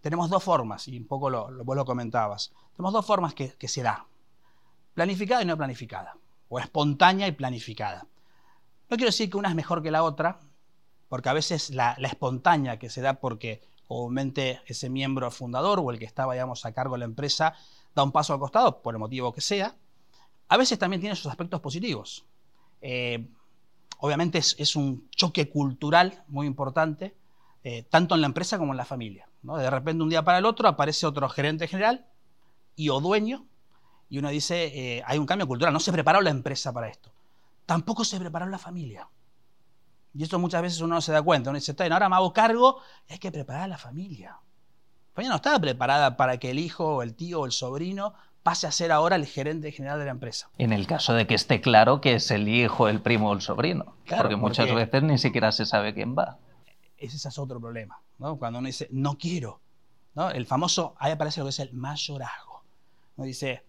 tenemos 0.00 0.30
dos 0.30 0.42
formas, 0.42 0.88
y 0.88 0.98
un 0.98 1.06
poco 1.06 1.30
lo, 1.30 1.64
vos 1.64 1.76
lo 1.76 1.84
comentabas. 1.84 2.50
Tenemos 2.74 2.92
dos 2.94 3.06
formas 3.06 3.34
que, 3.34 3.68
se 3.68 3.82
da. 3.82 4.06
Planificada 4.94 5.42
y 5.42 5.44
no 5.44 5.56
planificada. 5.56 6.16
O 6.48 6.58
espontánea 6.58 7.28
y 7.28 7.32
planificada. 7.32 8.06
No 8.88 8.96
quiero 8.96 9.10
decir 9.10 9.30
que 9.30 9.36
una 9.36 9.50
es 9.50 9.54
mejor 9.54 9.82
que 9.82 9.90
la 9.90 10.02
otra, 10.02 10.40
porque 11.10 11.28
a 11.28 11.34
veces 11.34 11.70
la, 11.70 11.94
la 11.98 12.08
espontánea 12.08 12.78
que 12.78 12.88
se 12.88 13.02
da 13.02 13.20
porque 13.20 13.62
comúnmente 13.86 14.62
ese 14.66 14.88
miembro 14.88 15.30
fundador 15.30 15.78
o 15.80 15.90
el 15.90 15.98
que 15.98 16.06
estaba, 16.06 16.32
digamos, 16.32 16.64
a 16.64 16.72
cargo 16.72 16.94
de 16.94 17.00
la 17.00 17.04
empresa 17.04 17.54
da 17.94 18.02
un 18.02 18.12
paso 18.12 18.32
al 18.32 18.40
costado, 18.40 18.80
por 18.80 18.94
el 18.94 18.98
motivo 18.98 19.32
que 19.32 19.42
sea. 19.42 19.76
A 20.48 20.56
veces 20.56 20.78
también 20.78 21.00
tiene 21.00 21.16
sus 21.16 21.26
aspectos 21.26 21.60
positivos. 21.60 22.24
Eh, 22.80 23.28
obviamente 23.98 24.38
es, 24.38 24.76
un 24.76 25.08
choque 25.10 25.48
cultural 25.48 26.24
muy 26.28 26.46
importante, 26.46 27.14
eh, 27.68 27.82
tanto 27.82 28.14
en 28.14 28.20
la 28.20 28.28
empresa 28.28 28.58
como 28.58 28.74
en 28.74 28.76
la 28.76 28.84
familia. 28.84 29.28
De 29.42 29.70
repente, 29.70 30.00
un 30.00 30.08
día 30.08 30.22
para 30.22 30.38
el 30.38 30.44
otro, 30.44 30.68
aparece 30.68 31.04
otro 31.04 31.28
gerente 31.28 31.66
general 31.66 32.06
y 32.76 32.90
o 32.90 33.00
dueño, 33.00 33.44
y 34.08 34.20
uno 34.20 34.28
dice, 34.28 34.66
eh, 34.66 35.02
hay 35.04 35.18
un 35.18 35.26
cambio 35.26 35.48
cultural, 35.48 35.72
no 35.72 35.80
se 35.80 35.90
preparó 35.90 36.20
la 36.20 36.30
empresa 36.30 36.72
para 36.72 36.86
esto. 36.86 37.10
Tampoco 37.66 38.04
se 38.04 38.20
preparó 38.20 38.46
la 38.46 38.58
familia. 38.58 39.08
Y 40.14 40.22
esto 40.22 40.38
muchas 40.38 40.62
veces 40.62 40.80
uno 40.80 40.94
no 40.94 41.00
se 41.00 41.10
da 41.10 41.20
cuenta. 41.22 41.50
Uno 41.50 41.58
dice, 41.58 41.72
está 41.72 41.82
bien, 41.82 41.92
ahora 41.92 42.08
me 42.08 42.14
hago 42.14 42.32
cargo, 42.32 42.78
hay 43.08 43.18
que 43.18 43.32
preparar 43.32 43.64
a 43.64 43.66
la 43.66 43.78
familia. 43.78 44.38
La 45.08 45.14
familia 45.16 45.30
no 45.30 45.36
estaba 45.36 45.58
preparada 45.58 46.16
para 46.16 46.38
que 46.38 46.52
el 46.52 46.60
hijo, 46.60 46.98
o 46.98 47.02
el 47.02 47.16
tío, 47.16 47.40
o 47.40 47.46
el 47.46 47.52
sobrino 47.52 48.14
pase 48.44 48.68
a 48.68 48.70
ser 48.70 48.92
ahora 48.92 49.16
el 49.16 49.26
gerente 49.26 49.72
general 49.72 49.98
de 49.98 50.04
la 50.04 50.12
empresa. 50.12 50.50
En 50.58 50.72
el 50.72 50.86
caso 50.86 51.14
de 51.14 51.26
que 51.26 51.34
esté 51.34 51.60
claro 51.60 52.00
que 52.00 52.14
es 52.14 52.30
el 52.30 52.46
hijo, 52.46 52.88
el 52.88 53.00
primo 53.00 53.30
o 53.30 53.32
el 53.32 53.40
sobrino. 53.40 53.96
porque 54.08 54.36
muchas 54.36 54.72
veces 54.72 55.02
ni 55.02 55.18
siquiera 55.18 55.50
se 55.50 55.66
sabe 55.66 55.94
quién 55.94 56.16
va. 56.16 56.38
Ese 56.98 57.28
es 57.28 57.38
otro 57.38 57.60
problema. 57.60 58.00
Cuando 58.18 58.58
uno 58.58 58.66
dice, 58.66 58.88
no 58.90 59.18
quiero. 59.18 59.60
¿no? 60.14 60.30
El 60.30 60.46
famoso, 60.46 60.94
ahí 60.98 61.12
aparece 61.12 61.40
lo 61.40 61.46
que 61.46 61.50
es 61.50 61.60
el 61.60 61.72
mayorazgo. 61.74 62.64
Uno 63.16 63.26
dice, 63.26 63.64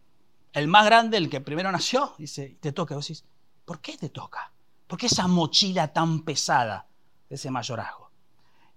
el 0.54 0.68
más 0.68 0.86
grande, 0.86 1.18
el 1.18 1.30
que 1.30 1.42
primero 1.42 1.72
nació, 1.72 2.14
dice, 2.18 2.58
te 2.60 2.72
toca. 2.72 2.96
Vos 2.96 3.06
decís, 3.08 3.26
¿por 3.66 3.80
qué 3.80 3.98
te 3.98 4.10
toca? 4.10 4.52
¿Por 4.88 4.98
qué 4.98 5.08
esa 5.08 5.28
mochila 5.28 5.92
tan 5.92 6.24
pesada 6.24 6.88
de 7.30 7.36
ese 7.36 7.52
mayorazgo? 7.52 8.10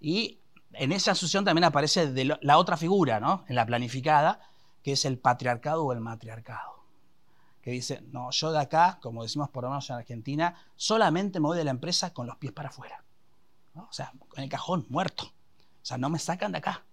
Y 0.01 0.41
en 0.73 0.93
esa 0.93 1.13
asunción 1.13 1.45
también 1.45 1.65
aparece 1.65 2.13
la 2.43 2.59
otra 2.59 2.77
figura, 2.77 3.21
¿no? 3.21 3.45
En 3.49 3.55
la 3.55 3.67
planificada, 3.67 4.41
que 4.83 4.93
es 4.93 5.05
el 5.05 5.19
patriarcado 5.19 5.85
o 5.85 5.93
el 5.93 6.01
matriarcado. 6.01 6.81
que 7.63 7.73
dice, 7.73 8.01
no, 8.11 8.31
yo 8.31 8.53
de 8.53 8.59
acá, 8.59 8.99
como 9.03 9.23
decimos 9.23 9.51
por 9.51 9.65
lo 9.65 9.71
menos 9.71 9.89
en 9.91 9.97
Argentina, 9.97 10.55
solamente 10.77 11.41
me 11.41 11.47
voy 11.49 11.59
de 11.59 11.65
la 11.65 11.71
empresa 11.71 12.15
con 12.15 12.27
los 12.27 12.37
pies 12.39 12.53
para 12.53 12.71
afuera. 12.71 13.05
O 13.89 13.93
sea, 13.93 14.13
en 14.37 14.45
el 14.45 14.49
cajón, 14.51 14.87
muerto. 14.89 15.25
O 15.25 15.85
sea, 15.85 15.99
no 15.99 16.09
me 16.11 16.19
sacan 16.19 16.53
de 16.53 16.59
acá. 16.59 16.85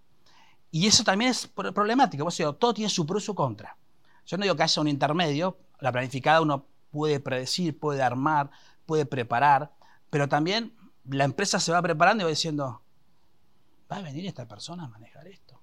Y 0.71 0.87
eso 0.87 1.03
también 1.03 1.31
es 1.31 1.47
problemático. 1.47 2.23
Pues, 2.23 2.37
todo 2.59 2.73
tiene 2.73 2.89
su 2.89 3.05
pro 3.05 3.17
y 3.17 3.21
su 3.21 3.35
contra. 3.35 3.77
Yo 4.25 4.37
no 4.37 4.43
digo 4.43 4.55
que 4.55 4.63
haya 4.63 4.81
un 4.81 4.87
intermedio. 4.87 5.57
La 5.79 5.91
planificada 5.91 6.41
uno 6.41 6.65
puede 6.91 7.19
predecir, 7.19 7.79
puede 7.79 8.01
armar, 8.01 8.49
puede 8.85 9.05
preparar, 9.05 9.73
pero 10.09 10.27
también 10.27 10.75
la 11.05 11.23
empresa 11.23 11.59
se 11.59 11.71
va 11.71 11.81
preparando 11.81 12.23
y 12.23 12.25
va 12.25 12.29
diciendo, 12.29 12.81
va 13.91 13.97
a 13.97 14.01
venir 14.01 14.25
esta 14.25 14.47
persona 14.47 14.85
a 14.85 14.87
manejar 14.87 15.27
esto. 15.27 15.61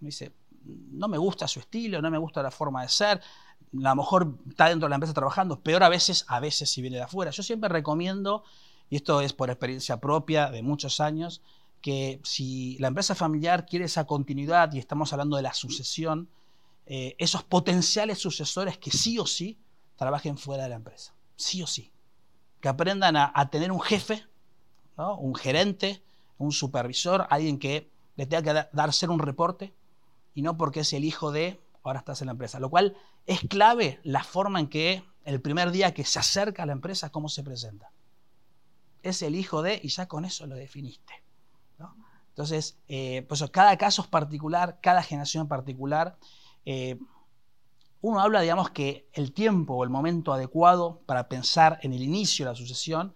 Me 0.00 0.08
dice, 0.08 0.34
no 0.64 1.08
me 1.08 1.18
gusta 1.18 1.48
su 1.48 1.60
estilo, 1.60 2.00
no 2.00 2.10
me 2.10 2.18
gusta 2.18 2.42
la 2.42 2.50
forma 2.50 2.82
de 2.82 2.88
ser, 2.88 3.18
a 3.18 3.20
lo 3.72 3.96
mejor 3.96 4.38
está 4.48 4.68
dentro 4.68 4.86
de 4.86 4.90
la 4.90 4.96
empresa 4.96 5.14
trabajando, 5.14 5.60
peor 5.60 5.82
a 5.82 5.88
veces, 5.88 6.24
a 6.28 6.40
veces 6.40 6.70
si 6.70 6.80
viene 6.80 6.96
de 6.96 7.02
afuera. 7.02 7.30
Yo 7.30 7.42
siempre 7.42 7.68
recomiendo, 7.68 8.44
y 8.90 8.96
esto 8.96 9.20
es 9.20 9.32
por 9.32 9.50
experiencia 9.50 10.00
propia 10.00 10.50
de 10.50 10.62
muchos 10.62 11.00
años, 11.00 11.42
que 11.80 12.20
si 12.24 12.78
la 12.78 12.88
empresa 12.88 13.14
familiar 13.14 13.66
quiere 13.66 13.84
esa 13.84 14.06
continuidad 14.06 14.72
y 14.72 14.78
estamos 14.78 15.12
hablando 15.12 15.36
de 15.36 15.42
la 15.42 15.52
sucesión, 15.52 16.28
eh, 16.86 17.14
esos 17.18 17.42
potenciales 17.42 18.18
sucesores 18.18 18.78
que 18.78 18.90
sí 18.90 19.18
o 19.18 19.26
sí 19.26 19.58
trabajen 19.96 20.38
fuera 20.38 20.64
de 20.64 20.70
la 20.70 20.76
empresa, 20.76 21.14
sí 21.36 21.62
o 21.62 21.66
sí. 21.66 21.92
Que 22.60 22.68
aprendan 22.68 23.16
a, 23.16 23.50
tener 23.50 23.70
un 23.70 23.80
jefe, 23.80 24.24
un 24.96 25.34
gerente, 25.34 26.02
un 26.38 26.52
supervisor, 26.52 27.26
alguien 27.28 27.58
que 27.58 27.90
le 28.16 28.26
tenga 28.26 28.42
que 28.42 28.68
dar 28.72 28.92
ser 28.94 29.10
un 29.10 29.18
reporte 29.18 29.74
y 30.34 30.40
no 30.40 30.56
porque 30.56 30.80
es 30.80 30.92
el 30.94 31.04
hijo 31.04 31.32
de, 31.32 31.60
ahora 31.82 31.98
estás 31.98 32.22
en 32.22 32.26
la 32.26 32.32
empresa. 32.32 32.58
Lo 32.60 32.70
cual 32.70 32.96
es 33.26 33.40
clave 33.40 34.00
la 34.02 34.24
forma 34.24 34.60
en 34.60 34.68
que 34.68 35.04
el 35.24 35.40
primer 35.40 35.70
día 35.70 35.92
que 35.94 36.04
se 36.04 36.18
acerca 36.18 36.62
a 36.62 36.66
la 36.66 36.72
empresa, 36.72 37.10
cómo 37.10 37.28
se 37.28 37.42
presenta. 37.42 37.90
Es 39.04 39.22
el 39.22 39.36
hijo 39.36 39.62
de, 39.62 39.78
y 39.82 39.88
ya 39.88 40.06
con 40.06 40.24
eso 40.24 40.46
lo 40.46 40.56
definiste. 40.56 41.22
Entonces, 42.30 42.76
eh, 42.88 43.28
cada 43.52 43.76
caso 43.76 44.02
es 44.02 44.08
particular, 44.08 44.78
cada 44.82 45.04
generación 45.04 45.46
particular. 45.46 46.16
Eh, 46.64 46.98
uno 48.00 48.20
habla, 48.20 48.40
digamos, 48.40 48.70
que 48.70 49.08
el 49.12 49.32
tiempo 49.32 49.74
o 49.74 49.84
el 49.84 49.90
momento 49.90 50.32
adecuado 50.32 51.00
para 51.06 51.28
pensar 51.28 51.78
en 51.82 51.92
el 51.92 52.02
inicio 52.02 52.44
de 52.44 52.50
la 52.50 52.56
sucesión, 52.56 53.14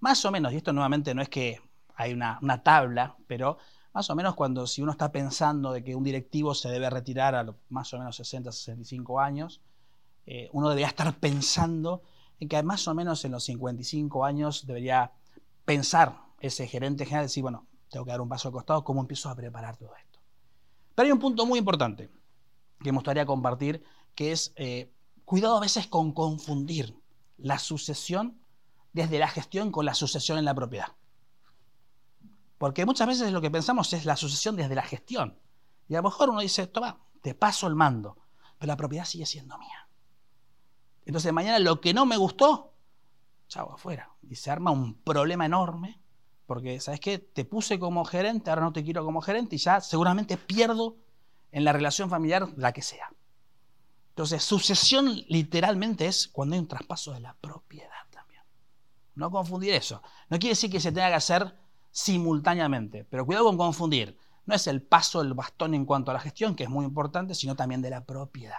más 0.00 0.24
o 0.24 0.30
menos, 0.30 0.52
y 0.52 0.56
esto 0.56 0.72
nuevamente 0.72 1.14
no 1.14 1.20
es 1.20 1.28
que 1.28 1.60
hay 1.94 2.14
una, 2.14 2.38
tabla, 2.62 3.16
pero 3.26 3.58
más 3.92 4.08
o 4.08 4.14
menos 4.14 4.34
cuando 4.34 4.66
si 4.66 4.80
uno 4.80 4.92
está 4.92 5.12
pensando 5.12 5.70
de 5.70 5.84
que 5.84 5.94
un 5.94 6.02
directivo 6.02 6.54
se 6.54 6.70
debe 6.70 6.88
retirar 6.88 7.34
a 7.34 7.54
más 7.68 7.92
o 7.92 7.98
menos 7.98 8.16
60, 8.16 8.50
65 8.50 9.20
años, 9.20 9.60
eh, 10.26 10.48
uno 10.52 10.70
debería 10.70 10.88
estar 10.88 11.14
pensando 11.18 12.02
en 12.40 12.48
que 12.48 12.62
más 12.62 12.88
o 12.88 12.94
menos 12.94 13.24
en 13.26 13.32
los 13.32 13.44
55 13.44 14.24
años 14.24 14.66
debería 14.66 15.12
pensar 15.64 16.22
ese 16.40 16.66
gerente 16.66 17.04
general, 17.04 17.26
decir, 17.26 17.42
bueno, 17.42 17.66
tengo 17.90 18.04
que 18.04 18.10
dar 18.10 18.20
un 18.20 18.28
paso 18.28 18.48
al 18.48 18.52
costado, 18.52 18.84
¿cómo 18.84 19.00
empiezo 19.00 19.28
a 19.28 19.34
preparar 19.34 19.76
todo 19.76 19.94
esto? 19.96 20.20
Pero 20.94 21.06
hay 21.06 21.12
un 21.12 21.18
punto 21.18 21.46
muy 21.46 21.58
importante 21.58 22.10
que 22.80 22.92
me 22.92 22.98
gustaría 22.98 23.26
compartir, 23.26 23.84
que 24.14 24.32
es 24.32 24.52
eh, 24.56 24.92
cuidado 25.24 25.56
a 25.56 25.60
veces 25.60 25.86
con 25.86 26.12
confundir 26.12 26.96
la 27.36 27.58
sucesión 27.58 28.44
desde 28.94 29.18
la 29.18 29.28
gestión 29.28 29.72
con 29.72 29.84
la 29.84 29.94
sucesión 29.94 30.38
en 30.38 30.44
la 30.44 30.54
propiedad. 30.54 30.96
Porque 32.58 32.86
muchas 32.86 33.08
veces 33.08 33.32
lo 33.32 33.40
que 33.40 33.50
pensamos 33.50 33.92
es 33.92 34.06
la 34.06 34.16
sucesión 34.16 34.56
desde 34.56 34.74
la 34.74 34.82
gestión. 34.82 35.38
Y 35.88 35.94
a 35.94 35.98
lo 35.98 36.04
mejor 36.04 36.30
uno 36.30 36.40
dice, 36.40 36.66
toma, 36.68 37.00
te 37.20 37.34
paso 37.34 37.66
el 37.66 37.74
mando, 37.74 38.16
pero 38.56 38.68
la 38.68 38.76
propiedad 38.76 39.04
sigue 39.04 39.26
siendo 39.26 39.58
mía. 39.58 39.88
Entonces 41.04 41.32
mañana 41.32 41.58
lo 41.58 41.80
que 41.80 41.92
no 41.92 42.06
me 42.06 42.16
gustó, 42.16 42.73
afuera. 43.56 44.10
Y 44.28 44.36
se 44.36 44.50
arma 44.50 44.70
un 44.70 44.94
problema 44.94 45.46
enorme 45.46 46.00
porque, 46.46 46.78
¿sabes 46.80 47.00
qué? 47.00 47.18
Te 47.18 47.44
puse 47.44 47.78
como 47.78 48.04
gerente, 48.04 48.50
ahora 48.50 48.62
no 48.62 48.72
te 48.72 48.84
quiero 48.84 49.04
como 49.04 49.20
gerente 49.20 49.56
y 49.56 49.58
ya 49.58 49.80
seguramente 49.80 50.36
pierdo 50.36 50.96
en 51.52 51.64
la 51.64 51.72
relación 51.72 52.10
familiar 52.10 52.48
la 52.56 52.72
que 52.72 52.82
sea. 52.82 53.10
Entonces, 54.10 54.42
sucesión 54.42 55.06
literalmente 55.28 56.06
es 56.06 56.28
cuando 56.28 56.54
hay 56.54 56.60
un 56.60 56.68
traspaso 56.68 57.12
de 57.12 57.20
la 57.20 57.34
propiedad 57.34 57.88
también. 58.10 58.42
No 59.14 59.30
confundir 59.30 59.74
eso. 59.74 60.02
No 60.28 60.38
quiere 60.38 60.52
decir 60.52 60.70
que 60.70 60.80
se 60.80 60.92
tenga 60.92 61.08
que 61.08 61.14
hacer 61.14 61.56
simultáneamente, 61.90 63.04
pero 63.04 63.24
cuidado 63.24 63.46
con 63.46 63.56
confundir. 63.56 64.16
No 64.46 64.54
es 64.54 64.66
el 64.66 64.82
paso 64.82 65.22
del 65.22 65.34
bastón 65.34 65.74
en 65.74 65.86
cuanto 65.86 66.10
a 66.10 66.14
la 66.14 66.20
gestión, 66.20 66.54
que 66.54 66.64
es 66.64 66.70
muy 66.70 66.84
importante, 66.84 67.34
sino 67.34 67.56
también 67.56 67.80
de 67.80 67.90
la 67.90 68.04
propiedad. 68.04 68.58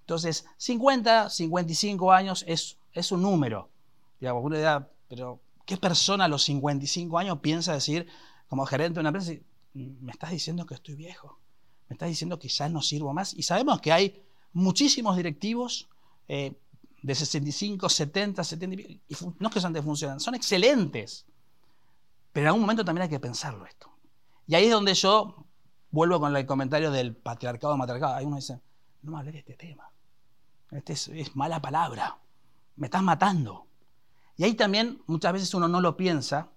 Entonces, 0.00 0.46
50, 0.56 1.30
55 1.30 2.12
años 2.12 2.44
es, 2.48 2.78
es 2.92 3.12
un 3.12 3.22
número. 3.22 3.70
Digamos, 4.20 4.44
una 4.44 4.56
idea, 4.56 4.90
pero 5.08 5.40
¿Qué 5.68 5.76
persona 5.76 6.24
a 6.24 6.28
los 6.28 6.44
55 6.44 7.18
años 7.18 7.40
piensa 7.40 7.74
decir, 7.74 8.06
como 8.48 8.64
gerente 8.64 8.94
de 8.94 9.00
una 9.00 9.10
empresa, 9.10 9.34
me 9.74 10.10
estás 10.10 10.30
diciendo 10.30 10.64
que 10.64 10.72
estoy 10.72 10.94
viejo? 10.94 11.38
Me 11.90 11.92
estás 11.92 12.08
diciendo 12.08 12.38
que 12.38 12.48
ya 12.48 12.70
no 12.70 12.80
sirvo 12.80 13.12
más. 13.12 13.34
Y 13.34 13.42
sabemos 13.42 13.78
que 13.82 13.92
hay 13.92 14.24
muchísimos 14.54 15.18
directivos 15.18 15.90
eh, 16.26 16.58
de 17.02 17.14
65, 17.14 17.86
70, 17.86 18.42
70, 18.42 18.80
y 18.80 19.00
no 19.38 19.48
es 19.48 19.52
que 19.52 19.60
solamente 19.60 19.82
funcionan, 19.82 20.20
son 20.20 20.34
excelentes. 20.34 21.26
Pero 22.32 22.44
en 22.44 22.46
algún 22.46 22.62
momento 22.62 22.82
también 22.82 23.02
hay 23.02 23.10
que 23.10 23.20
pensarlo 23.20 23.66
esto. 23.66 23.90
Y 24.46 24.54
ahí 24.54 24.64
es 24.64 24.72
donde 24.72 24.94
yo 24.94 25.44
vuelvo 25.90 26.18
con 26.18 26.34
el 26.34 26.46
comentario 26.46 26.90
del 26.90 27.14
patriarcado 27.14 27.76
matriarcado. 27.76 28.14
Ahí 28.14 28.24
uno 28.24 28.36
dice, 28.36 28.58
no 29.02 29.12
me 29.12 29.18
hables 29.18 29.34
de 29.34 29.40
este 29.40 29.54
tema. 29.54 29.90
Este 30.70 30.94
es, 30.94 31.08
es 31.08 31.36
mala 31.36 31.60
palabra. 31.60 32.16
Me 32.76 32.86
estás 32.86 33.02
matando. 33.02 33.67
Y 34.38 34.44
ahí 34.44 34.54
también 34.54 35.02
muchas 35.06 35.32
veces 35.32 35.52
uno 35.52 35.68
no 35.68 35.80
lo 35.80 35.96
piensa. 35.96 36.48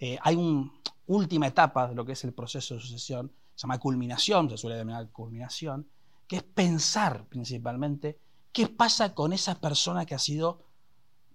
Eh, 0.00 0.18
hay 0.20 0.34
una 0.34 0.70
última 1.06 1.46
etapa 1.46 1.88
de 1.88 1.94
lo 1.94 2.04
que 2.04 2.12
es 2.12 2.24
el 2.24 2.34
proceso 2.34 2.74
de 2.74 2.80
sucesión, 2.80 3.32
se 3.54 3.62
llama 3.62 3.78
culminación, 3.78 4.50
se 4.50 4.56
suele 4.56 4.76
denominar 4.76 5.08
culminación, 5.10 5.88
que 6.26 6.36
es 6.36 6.42
pensar 6.42 7.26
principalmente 7.28 8.18
qué 8.52 8.66
pasa 8.66 9.14
con 9.14 9.32
esa 9.32 9.60
persona 9.60 10.04
que 10.06 10.16
ha 10.16 10.18
sido 10.18 10.66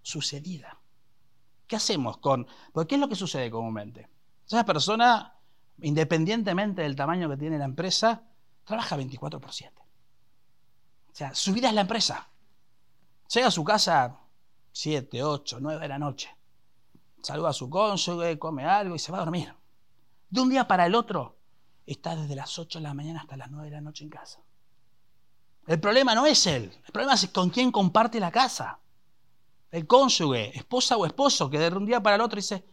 sucedida. 0.01 0.79
¿Qué 1.65 1.77
hacemos 1.77 2.17
con.? 2.17 2.45
Porque 2.73 2.89
¿qué 2.89 2.95
es 2.95 3.01
lo 3.01 3.07
que 3.07 3.15
sucede 3.15 3.49
comúnmente? 3.49 4.09
Esa 4.45 4.65
persona, 4.65 5.35
independientemente 5.81 6.81
del 6.81 6.95
tamaño 6.95 7.29
que 7.29 7.37
tiene 7.37 7.57
la 7.57 7.65
empresa, 7.65 8.23
trabaja 8.65 8.97
24 8.97 9.39
por 9.39 9.53
7. 9.53 9.73
O 9.79 11.15
sea, 11.15 11.33
su 11.33 11.53
vida 11.53 11.69
es 11.69 11.73
la 11.73 11.81
empresa. 11.81 12.29
Llega 13.33 13.47
a 13.47 13.51
su 13.51 13.63
casa 13.63 14.19
7, 14.75 15.23
8, 15.23 15.59
9 15.61 15.79
de 15.79 15.87
la 15.87 15.97
noche. 15.97 16.29
Saluda 17.23 17.51
a 17.51 17.53
su 17.53 17.69
cónyuge, 17.69 18.37
come 18.37 18.65
algo 18.65 18.93
y 18.93 18.99
se 18.99 19.09
va 19.09 19.19
a 19.19 19.21
dormir. 19.21 19.55
De 20.29 20.41
un 20.41 20.49
día 20.49 20.67
para 20.67 20.85
el 20.85 20.95
otro, 20.95 21.37
está 21.85 22.13
desde 22.17 22.35
las 22.35 22.59
8 22.59 22.79
de 22.79 22.83
la 22.83 22.93
mañana 22.93 23.21
hasta 23.21 23.37
las 23.37 23.49
9 23.49 23.69
de 23.69 23.75
la 23.75 23.79
noche 23.79 24.03
en 24.03 24.09
casa. 24.09 24.43
El 25.65 25.79
problema 25.79 26.13
no 26.13 26.25
es 26.25 26.45
él, 26.45 26.73
el 26.85 26.91
problema 26.91 27.13
es 27.13 27.29
con 27.29 27.51
quién 27.51 27.71
comparte 27.71 28.19
la 28.19 28.31
casa. 28.31 28.81
El 29.71 29.87
cónyuge, 29.87 30.57
esposa 30.57 30.97
o 30.97 31.05
esposo, 31.05 31.49
que 31.49 31.57
de 31.57 31.69
un 31.69 31.85
día 31.85 32.03
para 32.03 32.17
el 32.17 32.21
otro 32.21 32.35
dice, 32.35 32.65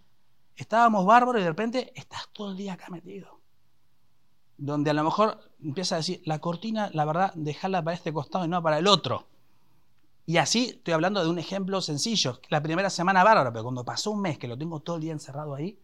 estábamos 0.56 1.06
bárbaros 1.06 1.40
y 1.40 1.44
de 1.44 1.50
repente 1.50 1.92
estás 1.94 2.28
todo 2.32 2.50
el 2.50 2.56
día 2.56 2.72
acá 2.72 2.88
metido. 2.90 3.40
Donde 4.56 4.90
a 4.90 4.94
lo 4.94 5.04
mejor 5.04 5.52
empieza 5.60 5.94
a 5.94 5.98
decir, 5.98 6.20
la 6.24 6.40
cortina, 6.40 6.90
la 6.94 7.04
verdad, 7.04 7.32
dejarla 7.36 7.84
para 7.84 7.94
este 7.94 8.12
costado 8.12 8.44
y 8.44 8.48
no 8.48 8.60
para 8.60 8.78
el 8.78 8.88
otro. 8.88 9.28
Y 10.24 10.36
así 10.36 10.70
estoy 10.76 10.94
hablando 10.94 11.22
de 11.22 11.28
un 11.28 11.38
ejemplo 11.38 11.80
sencillo. 11.80 12.40
La 12.48 12.62
primera 12.62 12.90
semana 12.90 13.24
bárbara, 13.24 13.52
pero 13.52 13.64
cuando 13.64 13.84
pasó 13.84 14.12
un 14.12 14.20
mes 14.20 14.38
que 14.38 14.48
lo 14.48 14.56
tengo 14.56 14.80
todo 14.80 14.96
el 14.96 15.02
día 15.02 15.12
encerrado 15.12 15.54
ahí, 15.54 15.78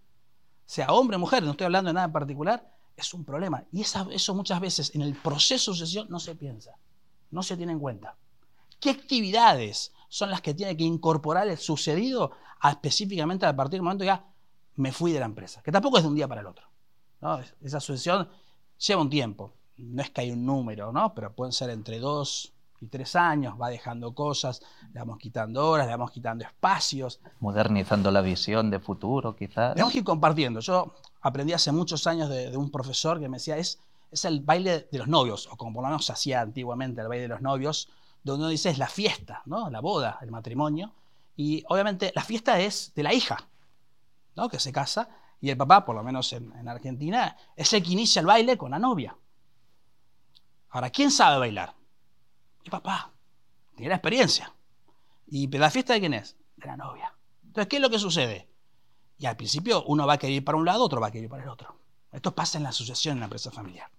sea 0.65 0.93
hombre 0.93 1.17
o 1.17 1.21
mujer, 1.21 1.43
no 1.43 1.53
estoy 1.53 1.65
hablando 1.65 1.89
de 1.89 1.95
nada 1.95 2.07
en 2.07 2.13
particular, 2.13 2.71
es 2.97 3.15
un 3.15 3.25
problema. 3.25 3.65
Y 3.73 3.81
eso 3.81 4.35
muchas 4.35 4.61
veces 4.61 4.95
en 4.95 5.03
el 5.03 5.15
proceso 5.15 5.73
de 5.73 5.79
sucesión 5.79 6.07
no 6.11 6.21
se 6.21 6.35
piensa, 6.35 6.79
no 7.31 7.43
se 7.43 7.57
tiene 7.57 7.73
en 7.73 7.81
cuenta. 7.81 8.17
¿Qué 8.81 8.91
actividades 8.91 9.93
son 10.09 10.31
las 10.31 10.41
que 10.41 10.55
tiene 10.55 10.77
que 10.77 10.85
incorporar 10.85 11.49
el 11.49 11.59
sucedido 11.59 12.33
a, 12.61 12.71
específicamente 12.71 13.47
a 13.47 13.57
partir 13.57 13.79
del 13.79 13.83
momento 13.83 14.05
ya 14.05 14.25
me 14.77 14.93
fui 14.93 15.13
de 15.13 15.21
la 15.21 15.27
empresa? 15.27 15.63
Que 15.63 15.73
tampoco 15.73 15.97
es 15.97 16.05
de 16.05 16.09
un 16.11 16.15
día 16.15 16.29
para 16.29 16.43
el 16.43 16.47
otro. 16.47 16.69
Esa 17.61 17.81
sucesión 17.81 18.29
lleva 18.79 19.03
un 19.03 19.11
tiempo. 19.11 19.55
No 19.79 20.03
es 20.03 20.11
que 20.11 20.21
hay 20.21 20.31
un 20.31 20.45
número, 20.45 20.93
¿no? 20.93 21.15
pero 21.15 21.35
pueden 21.35 21.53
ser 21.53 21.71
entre 21.71 21.99
dos 21.99 22.53
y 22.81 22.87
tres 22.87 23.17
años, 23.17 23.55
va 23.61 23.69
dejando 23.69 24.15
cosas, 24.15 24.63
le 24.93 25.01
vamos 25.01 25.19
quitando 25.19 25.69
horas, 25.69 25.87
le 25.87 25.93
vamos 25.93 26.11
quitando 26.11 26.45
espacios. 26.45 27.21
Modernizando 27.41 28.11
la 28.11 28.21
visión 28.21 28.71
de 28.71 28.79
futuro, 28.79 29.35
quizás. 29.35 29.75
Tenemos 29.75 29.93
que 29.93 29.99
ir 29.99 30.05
compartiendo. 30.05 30.61
Yo 30.61 30.95
aprendí 31.21 31.53
hace 31.53 31.73
muchos 31.73 32.07
años 32.07 32.29
de, 32.29 32.57
un 32.57 32.71
profesor 32.71 33.21
que 33.21 33.29
me 33.29 33.39
decía, 33.39 33.57
es, 33.57 33.81
es 34.11 34.25
el 34.25 34.41
baile 34.41 34.89
de 34.91 34.99
los 34.99 35.09
novios, 35.09 35.49
o 35.51 35.57
como 35.57 35.75
por 35.75 35.83
lo 35.83 35.89
menos 35.89 36.07
se 36.07 36.13
hacía 36.13 36.41
antiguamente 36.41 37.01
el 37.01 37.09
baile 37.09 37.23
de 37.23 37.29
los 37.29 37.43
novios, 37.43 37.89
donde 38.23 38.45
uno 38.45 38.49
dice 38.49 38.71
es 38.71 38.79
la 38.79 38.89
fiesta, 38.89 39.43
¿no? 39.47 39.71
la 39.71 39.81
boda, 39.81 40.19
el 40.23 40.31
matrimonio. 40.31 40.93
Y 41.37 41.65
obviamente 41.69 42.13
la 42.15 42.23
fiesta 42.23 42.61
es 42.61 42.93
de 42.95 43.03
la 43.03 43.13
hija, 43.13 43.39
¿no? 44.37 44.49
que 44.49 44.59
se 44.59 44.73
casa, 44.73 45.09
y 45.41 45.51
el 45.51 45.57
papá, 45.57 45.85
por 45.85 45.95
lo 45.95 46.03
menos 46.03 46.33
en, 46.33 46.53
en 46.57 46.69
Argentina, 46.69 47.37
es 47.55 47.73
el 47.73 47.83
que 47.83 47.93
inicia 47.93 48.21
el 48.21 48.27
baile 48.27 48.59
con 48.59 48.73
la 48.73 48.79
novia. 48.79 49.17
Ahora, 50.71 50.91
¿quién 50.91 51.11
sabe 51.13 51.39
bailar? 51.39 51.78
Papá. 52.69 53.13
tiene 53.75 53.91
la 53.91 53.97
experiencia. 53.97 54.55
¿Y 55.27 55.47
la 55.49 55.71
fiesta 55.71 55.93
de 55.95 56.01
quién 56.01 56.15
es? 56.15 56.37
De 56.57 56.67
la 56.67 56.77
novia. 56.77 57.15
Entonces, 57.45 57.69
¿qué 57.69 57.77
es 57.77 57.83
lo 57.83 57.91
que 57.91 57.99
sucede? 57.99 58.49
Y 59.19 59.27
al 59.27 59.37
principio 59.37 59.85
uno 59.85 60.07
va 60.07 60.15
a 60.15 60.19
querer 60.19 60.37
ir 60.37 60.45
para 60.45 60.57
un 60.57 60.65
lado, 60.65 60.85
otro 60.85 61.01
va 61.01 61.09
a 61.09 61.11
querer 61.11 61.25
ir 61.25 61.31
para 61.31 61.43
el 61.43 61.49
otro. 61.49 61.77
Esto 62.13 62.35
pasa 62.35 62.59
en 62.59 62.65
la 62.65 62.71
asociación, 62.71 63.15
en 63.15 63.21
la 63.21 63.27
empresa 63.27 63.51
familiar. 63.51 63.91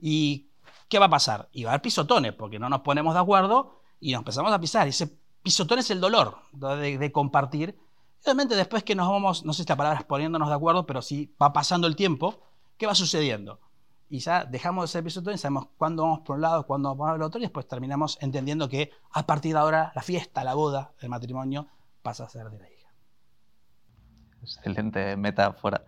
¿Y 0.00 0.48
qué 0.88 0.98
va 0.98 1.06
a 1.06 1.10
pasar? 1.10 1.48
Y 1.52 1.64
va 1.64 1.70
a 1.70 1.72
haber 1.74 1.82
pisotones, 1.82 2.32
porque 2.32 2.58
no 2.58 2.68
nos 2.68 2.80
ponemos 2.80 3.14
de 3.14 3.20
acuerdo 3.20 3.82
y 4.00 4.12
nos 4.12 4.20
empezamos 4.20 4.52
a 4.52 4.60
pisar. 4.60 4.86
Y 4.86 4.90
ese 4.90 5.18
pisotón 5.42 5.78
es 5.78 5.90
el 5.90 6.00
dolor 6.00 6.38
de, 6.52 7.12
compartir. 7.12 7.78
Realmente 8.24 8.56
después 8.56 8.82
que 8.82 8.94
nos 8.94 9.08
vamos, 9.08 9.44
no 9.44 9.52
sé 9.52 9.58
si 9.58 9.62
esta 9.62 9.76
palabra 9.76 10.00
es 10.00 10.06
poniéndonos 10.06 10.48
de 10.48 10.54
acuerdo, 10.54 10.86
pero 10.86 11.02
si 11.02 11.34
va 11.40 11.52
pasando 11.52 11.86
el 11.86 11.94
tiempo, 11.94 12.42
¿qué 12.76 12.86
va 12.86 12.94
sucediendo? 12.94 13.60
Y 14.10 14.20
ya 14.20 14.44
dejamos 14.44 14.92
de 14.92 15.02
ser 15.02 15.06
y 15.06 15.38
sabemos 15.38 15.68
cuándo 15.76 16.02
vamos 16.02 16.20
por 16.20 16.36
un 16.36 16.42
lado, 16.42 16.66
cuándo 16.66 16.88
vamos 16.90 17.10
por 17.10 17.16
el 17.16 17.22
otro, 17.22 17.38
y 17.38 17.42
después 17.42 17.68
terminamos 17.68 18.18
entendiendo 18.20 18.68
que 18.68 18.90
a 19.12 19.26
partir 19.26 19.52
de 19.52 19.58
ahora 19.58 19.92
la 19.94 20.02
fiesta, 20.02 20.44
la 20.44 20.54
boda, 20.54 20.92
el 21.00 21.08
matrimonio 21.08 21.66
pasa 22.02 22.24
a 22.24 22.28
ser 22.28 22.48
de 22.50 22.58
la 22.58 22.70
hija. 22.70 22.88
Excelente 24.42 25.16
metáfora. 25.16 25.84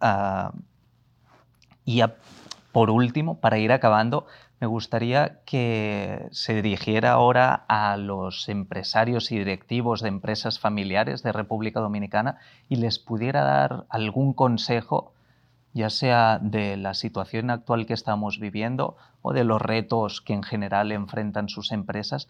Ah, 0.00 0.52
y 1.84 2.02
por 2.72 2.90
último, 2.90 3.40
para 3.40 3.58
ir 3.58 3.72
acabando, 3.72 4.26
me 4.60 4.66
gustaría 4.66 5.40
que 5.44 6.28
se 6.32 6.54
dirigiera 6.54 7.12
ahora 7.12 7.64
a 7.66 7.96
los 7.96 8.48
empresarios 8.48 9.32
y 9.32 9.38
directivos 9.38 10.02
de 10.02 10.08
empresas 10.08 10.60
familiares 10.60 11.22
de 11.22 11.32
República 11.32 11.80
Dominicana 11.80 12.38
y 12.68 12.76
les 12.76 12.98
pudiera 12.98 13.42
dar 13.42 13.86
algún 13.88 14.34
consejo, 14.34 15.14
ya 15.72 15.90
sea 15.90 16.38
de 16.40 16.76
la 16.76 16.94
situación 16.94 17.50
actual 17.50 17.86
que 17.86 17.94
estamos 17.94 18.38
viviendo 18.38 18.96
o 19.22 19.32
de 19.32 19.44
los 19.44 19.60
retos 19.60 20.20
que 20.20 20.32
en 20.32 20.42
general 20.42 20.92
enfrentan 20.92 21.48
sus 21.48 21.72
empresas, 21.72 22.28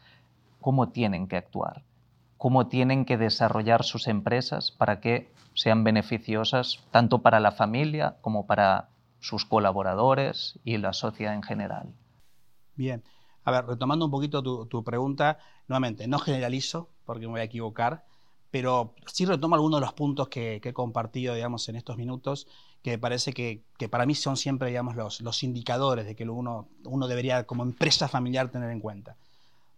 cómo 0.61 0.91
tienen 0.91 1.27
que 1.27 1.37
actuar, 1.37 1.83
cómo 2.37 2.67
tienen 2.67 3.05
que 3.05 3.17
desarrollar 3.17 3.85
sus 3.85 4.09
empresas 4.09 4.71
para 4.71 5.01
que 5.01 5.31
sean 5.55 5.85
beneficiosas 5.85 6.81
tanto 6.91 7.23
para 7.23 7.41
la 7.41 7.53
familia 7.53 8.17
como 8.21 8.47
para 8.47 8.89
sus 9.21 9.45
colaboradores 9.45 10.59
y 10.65 10.79
la 10.79 10.93
sociedad 10.93 11.35
en 11.35 11.43
general. 11.43 11.93
Bien, 12.75 13.03
a 13.45 13.51
ver, 13.51 13.67
retomando 13.67 14.05
un 14.05 14.11
poquito 14.11 14.43
tu, 14.43 14.85
pregunta, 14.85 15.39
nuevamente, 15.69 16.07
no 16.09 16.19
generalizo 16.19 16.89
porque 17.05 17.27
me 17.27 17.33
voy 17.33 17.41
a 17.41 17.45
equivocar, 17.45 18.05
pero 18.51 18.95
sí 19.07 19.25
retomo 19.25 19.55
algunos 19.55 19.81
de 19.81 19.87
los 19.87 19.95
puntos 19.95 20.29
que, 20.29 20.61
he 20.63 20.73
compartido, 20.73 21.35
digamos, 21.35 21.69
en 21.69 21.77
estos 21.77 21.97
minutos, 21.97 22.47
que 22.83 22.99
parece 22.99 23.33
que, 23.33 23.63
para 23.91 24.07
mí 24.07 24.15
son 24.15 24.37
siempre, 24.37 24.69
digamos, 24.69 24.97
los, 24.97 25.21
los 25.21 25.43
indicadores 25.43 26.07
de 26.07 26.17
que 26.17 26.25
uno, 26.25 26.69
uno 26.85 27.09
debería, 27.09 27.45
como 27.45 27.63
empresa 27.63 28.09
familiar, 28.09 28.51
tener 28.51 28.71
en 28.71 28.81
cuenta. 28.81 29.17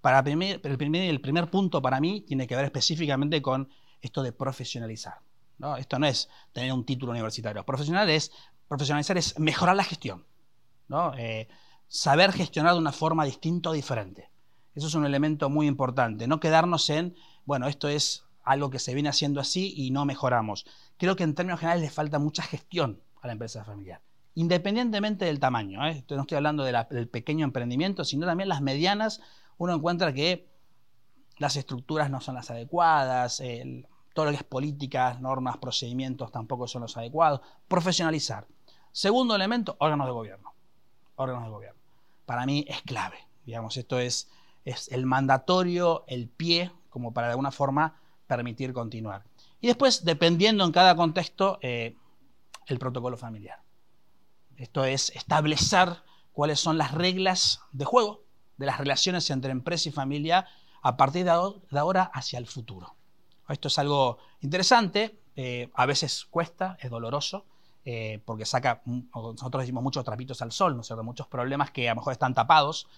Para 0.01 0.19
el, 0.19 0.79
primer, 0.79 1.05
el 1.05 1.21
primer 1.21 1.51
punto 1.51 1.81
para 1.81 2.01
mí 2.01 2.23
tiene 2.23 2.47
que 2.47 2.57
ver 2.57 2.65
específicamente 2.65 3.41
con 3.41 3.69
esto 4.01 4.23
de 4.23 4.33
profesionalizar. 4.33 5.21
¿no? 5.59 5.77
Esto 5.77 5.99
no 5.99 6.07
es 6.07 6.29
tener 6.53 6.73
un 6.73 6.85
título 6.85 7.13
universitario. 7.13 7.65
Profesional 7.65 8.11
es 8.11 8.33
profesionalizar 8.73 9.19
es 9.19 9.39
mejorar 9.39 9.77
la 9.77 9.85
gestión, 9.85 10.25
¿no? 10.89 11.13
Eh, 11.19 11.47
saber 11.89 12.33
gestionar 12.33 12.73
de 12.73 12.79
una 12.79 12.93
forma 12.93 13.27
distinta 13.27 13.69
o 13.69 13.73
diferente. 13.75 14.31
Eso 14.75 14.87
es 14.87 14.95
un 14.95 15.05
elemento 15.05 15.51
muy 15.51 15.67
importante, 15.67 16.27
no 16.27 16.41
quedarnos 16.41 16.89
en, 16.89 17.15
bueno, 17.45 17.69
esto 17.69 17.89
es 17.89 18.25
algo 18.45 18.71
que 18.71 18.79
se 18.79 18.95
viene 18.95 19.09
haciendo 19.09 19.41
así 19.41 19.73
y 19.77 19.91
no 19.91 20.05
mejoramos. 20.05 20.67
Creo 20.97 21.17
que 21.17 21.25
en 21.25 21.35
términos 21.35 21.61
generales 21.61 21.83
le 21.83 21.91
falta 21.91 22.19
mucha 22.19 22.43
gestión 22.43 23.01
a 23.21 23.27
la 23.27 23.35
empresa 23.35 23.65
familiar, 23.65 24.01
independientemente 24.35 25.25
del 25.25 25.41
tamaño. 25.41 25.87
¿eh? 25.87 26.05
No 26.11 26.23
estoy 26.23 26.37
hablando 26.37 26.65
del 26.65 27.09
pequeño 27.09 27.45
emprendimiento, 27.45 28.05
sino 28.05 28.27
también 28.27 28.49
las 28.49 28.61
medianas. 28.61 29.21
Uno 29.59 29.75
encuentra 29.75 30.13
que 30.13 30.49
las 31.39 31.57
estructuras 31.57 32.11
no 32.11 32.21
son 32.21 32.35
las 32.35 32.51
adecuadas, 32.51 33.43
todo 34.15 34.27
lo 34.27 34.31
que 34.33 34.39
es 34.39 34.45
políticas, 34.45 35.21
normas, 35.21 35.57
procedimientos 35.57 36.31
tampoco 36.31 36.69
son 36.69 36.83
los 36.83 36.97
adecuados. 36.97 37.41
Profesionalizar. 37.69 38.47
Segundo 38.91 39.35
elemento, 39.35 39.77
órganos 39.79 40.07
de 40.07 40.13
gobierno. 40.13 40.53
Órganos 41.17 41.45
de 41.45 41.51
gobierno. 41.51 41.81
Para 42.27 42.45
mí 42.45 42.65
es 42.69 42.83
clave. 42.83 43.17
Digamos, 43.47 43.77
esto 43.77 43.99
es, 43.99 44.31
es 44.65 44.89
el 44.93 45.07
mandatorio, 45.07 46.05
el 46.09 46.29
pie, 46.29 46.71
como 46.91 47.15
para 47.15 47.29
de 47.29 47.33
alguna 47.33 47.51
forma 47.51 48.02
permitir 48.37 48.73
continuar. 48.73 49.25
Y 49.61 49.67
después, 49.67 50.05
dependiendo 50.05 50.65
en 50.65 50.73
cada 50.73 50.97
contexto, 50.97 51.59
eh, 51.63 51.97
el 52.67 52.79
protocolo 52.79 53.17
familiar. 53.17 53.61
Esto 54.57 54.85
es 54.85 55.11
establecer 55.11 55.89
cuáles 56.33 56.61
son 56.61 56.79
las 56.79 56.93
reglas 56.93 57.61
de 57.73 57.85
juego 57.85 58.25
de 58.57 58.67
las 58.67 58.79
relaciones 58.79 59.29
entre 59.31 59.51
empresa 59.51 59.89
y 59.89 59.93
familia 59.93 60.47
a 60.83 60.97
partir 60.97 61.25
de 61.25 61.79
ahora 61.79 62.11
hacia 62.15 62.39
el 62.39 62.47
futuro. 62.47 62.95
Esto 63.49 63.69
es 63.69 63.79
algo 63.79 64.19
interesante, 64.41 65.21
eh, 65.37 65.71
a 65.75 65.87
veces 65.87 66.27
cuesta, 66.31 66.77
es 66.81 66.91
doloroso, 66.91 67.45
eh, 67.85 68.23
porque 68.25 68.47
saca, 68.47 68.83
nosotros 68.87 69.63
decimos 69.63 69.83
muchos 69.83 70.05
trapitos 70.05 70.41
al 70.43 70.53
sol, 70.53 70.75
¿no 70.75 70.83
es 70.83 70.87
cierto? 70.87 71.03
Muchos 71.03 71.27
problemas 71.27 71.71
que 71.71 71.89
a 71.89 71.93
lo 71.93 72.01
mejor 72.01 72.13
están 72.13 72.35
tapados, 72.35 72.89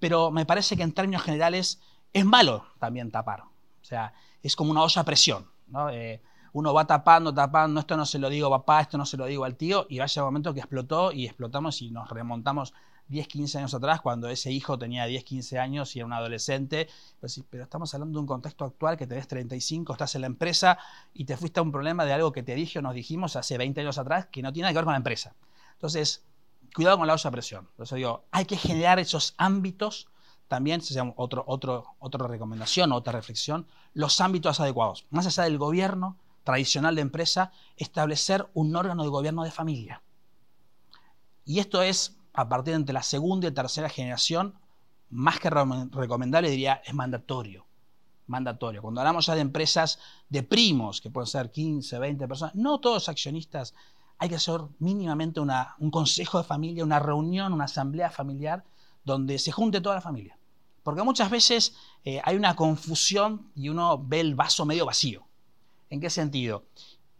pero 0.00 0.30
me 0.30 0.44
parece 0.44 0.76
que 0.76 0.82
en 0.82 0.92
términos 0.92 1.22
generales 1.22 1.80
es 2.12 2.24
malo 2.24 2.66
también 2.78 3.10
tapar. 3.10 3.44
O 3.82 3.84
sea, 3.84 4.14
es 4.42 4.56
como 4.56 4.70
una 4.70 4.82
olla 4.82 5.02
a 5.02 5.04
presión, 5.04 5.46
¿no? 5.66 5.90
Eh, 5.90 6.22
uno 6.54 6.74
va 6.74 6.86
tapando, 6.86 7.32
tapando, 7.34 7.80
esto 7.80 7.96
no 7.96 8.06
se 8.06 8.18
lo 8.18 8.28
digo 8.28 8.46
a 8.48 8.60
papá, 8.60 8.82
esto 8.82 8.98
no 8.98 9.06
se 9.06 9.16
lo 9.16 9.26
digo 9.26 9.44
al 9.44 9.56
tío, 9.56 9.86
y 9.88 9.98
vaya 9.98 10.22
un 10.22 10.28
momento 10.28 10.52
que 10.52 10.60
explotó 10.60 11.10
y 11.10 11.24
explotamos 11.26 11.80
y 11.80 11.90
nos 11.90 12.08
remontamos 12.10 12.74
10, 13.08 13.28
15 13.28 13.58
años 13.58 13.74
atrás, 13.74 14.00
cuando 14.00 14.28
ese 14.28 14.50
hijo 14.50 14.78
tenía 14.78 15.04
10, 15.06 15.24
15 15.24 15.58
años 15.58 15.94
y 15.94 15.98
era 15.98 16.06
un 16.06 16.12
adolescente. 16.12 16.88
Pero, 17.50 17.64
estamos 17.64 17.92
hablando 17.94 18.18
de 18.18 18.20
un 18.20 18.26
contexto 18.26 18.64
actual 18.64 18.96
que 18.96 19.06
tenés 19.06 19.28
35, 19.28 19.92
estás 19.92 20.14
en 20.14 20.22
la 20.22 20.26
empresa 20.28 20.78
y 21.12 21.24
te 21.24 21.36
fuiste 21.36 21.60
a 21.60 21.62
un 21.62 21.72
problema 21.72 22.04
de 22.04 22.12
algo 22.12 22.32
que 22.32 22.42
te 22.42 22.54
dije 22.54 22.78
o 22.78 22.82
nos 22.82 22.94
dijimos 22.94 23.36
hace 23.36 23.58
20 23.58 23.80
años 23.80 23.98
atrás 23.98 24.26
que 24.30 24.42
no 24.42 24.52
tiene 24.52 24.64
nada 24.64 24.72
que 24.72 24.78
ver 24.78 24.84
con 24.84 24.92
la 24.92 24.98
empresa. 24.98 25.34
Entonces, 25.74 26.24
cuidado 26.74 26.98
con 26.98 27.06
la 27.06 27.14
olla 27.14 27.30
presión. 27.30 27.68
Por 27.76 27.84
eso 27.84 27.96
digo, 27.96 28.24
hay 28.30 28.46
que 28.46 28.56
generar 28.56 28.98
esos 28.98 29.34
ámbitos 29.36 30.08
también, 30.52 30.82
se 30.82 30.92
llama 30.92 31.14
otro, 31.16 31.44
otro, 31.46 31.94
otra 31.98 32.28
recomendación, 32.28 32.92
otra 32.92 33.14
reflexión, 33.14 33.66
los 33.94 34.20
ámbitos 34.20 34.60
adecuados. 34.60 35.06
Más 35.08 35.26
allá 35.26 35.44
del 35.44 35.56
gobierno 35.56 36.18
tradicional 36.44 36.94
de 36.94 37.00
empresa, 37.00 37.52
establecer 37.78 38.46
un 38.52 38.76
órgano 38.76 39.02
de 39.02 39.08
gobierno 39.08 39.44
de 39.44 39.50
familia. 39.50 40.02
Y 41.46 41.58
esto 41.58 41.80
es 41.80 42.18
a 42.34 42.50
partir 42.50 42.78
de 42.84 42.92
la 42.92 43.02
segunda 43.02 43.48
y 43.48 43.52
tercera 43.52 43.88
generación, 43.88 44.58
más 45.08 45.40
que 45.40 45.48
recomendable, 45.48 46.50
diría, 46.50 46.82
es 46.84 46.92
mandatorio. 46.92 47.64
Mandatorio. 48.26 48.82
Cuando 48.82 49.00
hablamos 49.00 49.24
ya 49.24 49.34
de 49.34 49.40
empresas 49.40 50.00
de 50.28 50.42
primos, 50.42 51.00
que 51.00 51.08
pueden 51.08 51.28
ser 51.28 51.50
15, 51.50 51.98
20 51.98 52.28
personas, 52.28 52.54
no 52.54 52.78
todos 52.78 53.08
accionistas, 53.08 53.72
hay 54.18 54.28
que 54.28 54.34
hacer 54.34 54.60
mínimamente 54.80 55.40
un 55.40 55.90
consejo 55.90 56.36
de 56.36 56.44
familia, 56.44 56.84
una 56.84 56.98
reunión, 56.98 57.54
una 57.54 57.64
asamblea 57.64 58.10
familiar, 58.10 58.64
donde 59.02 59.38
se 59.38 59.50
junte 59.50 59.80
toda 59.80 59.94
la 59.94 60.02
familia. 60.02 60.36
Porque 60.82 61.02
muchas 61.02 61.30
veces 61.30 61.74
eh, 62.04 62.20
hay 62.24 62.36
una 62.36 62.56
confusión 62.56 63.50
y 63.54 63.68
uno 63.68 64.02
ve 64.02 64.20
el 64.20 64.34
vaso 64.34 64.64
medio 64.64 64.86
vacío. 64.86 65.24
¿En 65.90 66.00
qué 66.00 66.10
sentido? 66.10 66.64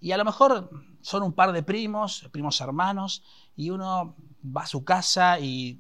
Y 0.01 0.13
a 0.13 0.17
lo 0.17 0.25
mejor 0.25 0.71
son 1.01 1.23
un 1.23 1.33
par 1.33 1.53
de 1.53 1.63
primos, 1.63 2.29
primos 2.33 2.61
hermanos, 2.61 3.23
y 3.55 3.71
uno 3.71 4.17
va 4.45 4.63
a 4.63 4.67
su 4.67 4.83
casa 4.85 5.39
y 5.39 5.79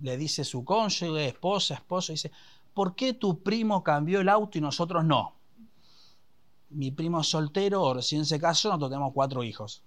le 0.00 0.16
dice 0.16 0.44
su 0.44 0.64
cónyuge, 0.64 1.28
esposa, 1.28 1.74
esposo, 1.74 2.12
dice, 2.12 2.30
¿por 2.74 2.94
qué 2.94 3.14
tu 3.14 3.42
primo 3.42 3.82
cambió 3.82 4.20
el 4.20 4.28
auto 4.28 4.58
y 4.58 4.60
nosotros 4.60 5.04
no? 5.04 5.34
Mi 6.70 6.90
primo 6.90 7.20
es 7.20 7.28
soltero, 7.28 7.94
recién 7.94 8.26
se 8.26 8.40
casó, 8.40 8.68
nosotros 8.68 8.90
tenemos 8.90 9.12
cuatro 9.14 9.44
hijos. 9.44 9.82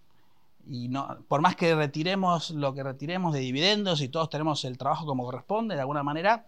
Y 0.68 0.88
no, 0.88 1.20
por 1.28 1.41
más 1.41 1.56
que 1.56 1.76
retiremos 1.76 2.52
lo 2.52 2.74
que 2.74 2.82
retiremos 2.82 3.34
de 3.34 3.39
dividendos 3.39 4.02
y 4.02 4.10
todos 4.10 4.30
tenemos 4.30 4.65
el 4.65 4.78
trabajo 4.78 5.06
como 5.06 5.26
corresponde, 5.26 5.76
de 5.76 5.82
alguna 5.82 6.02
manera, 6.02 6.48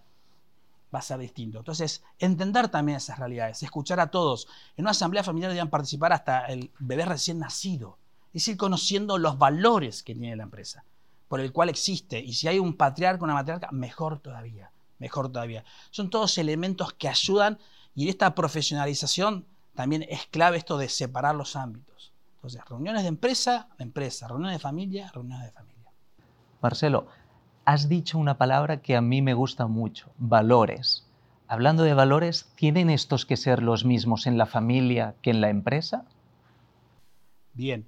va 0.93 0.99
a 0.99 1.01
ser 1.01 1.19
distinto. 1.19 1.59
Entonces, 1.59 2.03
entender 2.19 2.69
también 2.69 2.97
esas 2.97 3.19
realidades, 3.19 3.63
escuchar 3.63 3.99
a 3.99 4.11
todos. 4.11 4.47
En 4.75 4.83
una 4.83 4.91
asamblea 4.91 5.23
familiar 5.23 5.51
deben 5.51 5.69
participar 5.69 6.13
hasta 6.13 6.45
el 6.45 6.71
bebé 6.79 7.05
recién 7.05 7.39
nacido. 7.39 7.97
Es 8.33 8.47
ir 8.47 8.57
conociendo 8.57 9.17
los 9.17 9.37
valores 9.37 10.03
que 10.03 10.13
tiene 10.13 10.35
la 10.35 10.43
empresa 10.43 10.83
por 11.27 11.39
el 11.39 11.51
cual 11.51 11.69
existe. 11.69 12.19
Y 12.19 12.33
si 12.33 12.47
hay 12.47 12.59
un 12.59 12.75
patriarca, 12.75 13.23
una 13.23 13.33
matriarca, 13.33 13.69
mejor 13.71 14.19
todavía, 14.19 14.71
mejor 14.99 15.31
todavía. 15.31 15.63
Son 15.91 16.09
todos 16.09 16.37
elementos 16.37 16.93
que 16.93 17.07
ayudan 17.07 17.59
y 17.95 18.03
en 18.03 18.09
esta 18.09 18.33
profesionalización 18.35 19.45
también 19.75 20.05
es 20.09 20.25
clave 20.27 20.57
esto 20.57 20.77
de 20.77 20.89
separar 20.89 21.35
los 21.35 21.55
ámbitos. 21.55 22.13
Entonces, 22.35 22.61
reuniones 22.65 23.03
de 23.03 23.09
empresa, 23.09 23.69
empresa, 23.77 24.27
reuniones 24.27 24.55
de 24.55 24.59
familia, 24.59 25.11
reuniones 25.13 25.45
de 25.45 25.51
familia. 25.51 25.91
Marcelo, 26.61 27.07
has 27.67 27.89
dicho 27.89 28.17
una 28.17 28.37
palabra 28.37 28.81
que 28.81 28.95
a 28.95 29.01
mí 29.01 29.21
me 29.21 29.33
gusta 29.33 29.67
mucho, 29.67 30.09
valores. 30.17 31.05
Hablando 31.49 31.83
de 31.83 31.93
valores, 31.93 32.49
¿tienen 32.55 32.89
estos 32.89 33.25
que 33.25 33.35
ser 33.35 33.61
los 33.61 33.83
mismos 33.83 34.25
en 34.25 34.37
la 34.37 34.45
familia 34.45 35.15
que 35.21 35.31
en 35.31 35.41
la 35.41 35.49
empresa? 35.49 36.05
Bien, 37.51 37.85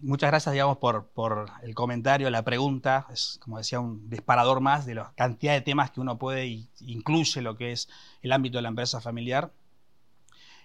muchas 0.00 0.30
gracias, 0.30 0.54
digamos, 0.54 0.78
por, 0.78 1.08
por, 1.08 1.50
el 1.62 1.74
comentario, 1.74 2.30
la 2.30 2.42
pregunta. 2.42 3.06
Es, 3.12 3.38
como 3.42 3.58
decía, 3.58 3.80
un 3.80 4.08
disparador 4.08 4.60
más 4.60 4.86
de 4.86 4.94
la 4.94 5.12
cantidad 5.14 5.52
de 5.52 5.60
temas 5.60 5.90
que 5.90 6.00
uno 6.00 6.16
puede 6.16 6.46
y 6.46 6.70
incluye 6.80 7.42
lo 7.42 7.54
que 7.54 7.72
es 7.72 7.90
el 8.22 8.32
ámbito 8.32 8.56
de 8.56 8.62
la 8.62 8.68
empresa 8.68 9.02
familiar. 9.02 9.52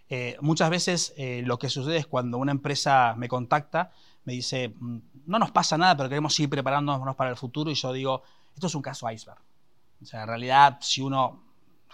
Eh, 0.07 0.37
muchas 0.39 0.69
veces 0.69 1.13
eh, 1.17 1.41
lo 1.45 1.59
que 1.59 1.67
sucede 1.67 1.97
es 1.97 2.07
cuando 2.07 2.37
una 2.37 2.53
empresa 2.53 3.13
me 3.17 3.27
contacta, 3.27 3.91
me 4.23 4.31
dice, 4.31 4.69
mm, 4.69 4.99
no 5.25 5.37
nos 5.37 5.51
pasa 5.51 5.77
nada, 5.77 5.97
pero 5.97 6.07
queremos 6.07 6.39
ir 6.39 6.49
preparándonos 6.49 7.13
para 7.17 7.29
el 7.29 7.35
futuro, 7.35 7.69
y 7.69 7.75
yo 7.75 7.91
digo, 7.91 8.23
esto 8.57 8.67
es 8.67 8.75
un 8.75 8.81
caso 8.81 9.09
iceberg. 9.09 9.39
O 10.01 10.05
sea, 10.05 10.23
en 10.23 10.27
realidad, 10.27 10.79
si 10.81 11.01
uno 11.01 11.43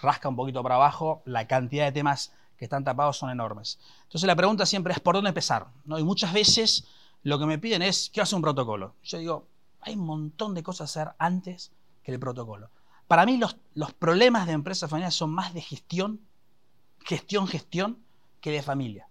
rasca 0.02 0.30
un 0.30 0.36
poquito 0.38 0.64
para 0.64 0.76
abajo, 0.76 1.22
la 1.26 1.46
cantidad 1.46 1.84
de 1.84 1.92
temas 1.92 2.32
que 2.58 2.64
están 2.64 2.86
tapados 2.86 3.18
son 3.18 3.30
enormes. 3.30 3.80
Entonces 4.04 4.26
la 4.26 4.36
pregunta 4.36 4.66
siempre 4.66 4.94
es, 4.94 5.02
¿por 5.02 5.16
dónde 5.16 5.28
empezar? 5.28 5.68
¿No? 5.84 6.00
Y 6.00 6.04
muchas 6.06 6.32
veces 6.32 6.86
lo 7.24 7.38
que 7.38 7.46
me 7.46 7.60
piden 7.60 7.82
es, 7.82 8.10
¿qué 8.14 8.22
hace 8.22 8.34
un 8.34 8.42
protocolo? 8.42 8.96
Yo 9.04 9.18
digo, 9.18 9.48
hay 9.82 9.96
un 9.96 10.06
montón 10.06 10.54
de 10.54 10.64
cosas 10.64 10.96
a 10.96 11.02
hacer 11.02 11.16
antes 11.20 11.74
que 12.02 12.14
el 12.14 12.20
protocolo. 12.20 12.70
Para 13.08 13.26
mí 13.26 13.36
los, 13.38 13.58
los 13.74 13.92
problemas 13.94 14.48
de 14.48 14.54
empresas 14.54 14.90
familiares 14.90 15.16
son 15.16 15.32
más 15.32 15.54
de 15.54 15.60
gestión, 15.60 16.22
gestión, 17.00 17.46
gestión, 17.46 18.00
que 18.40 18.52
de 18.52 18.62
familia. 18.62 19.10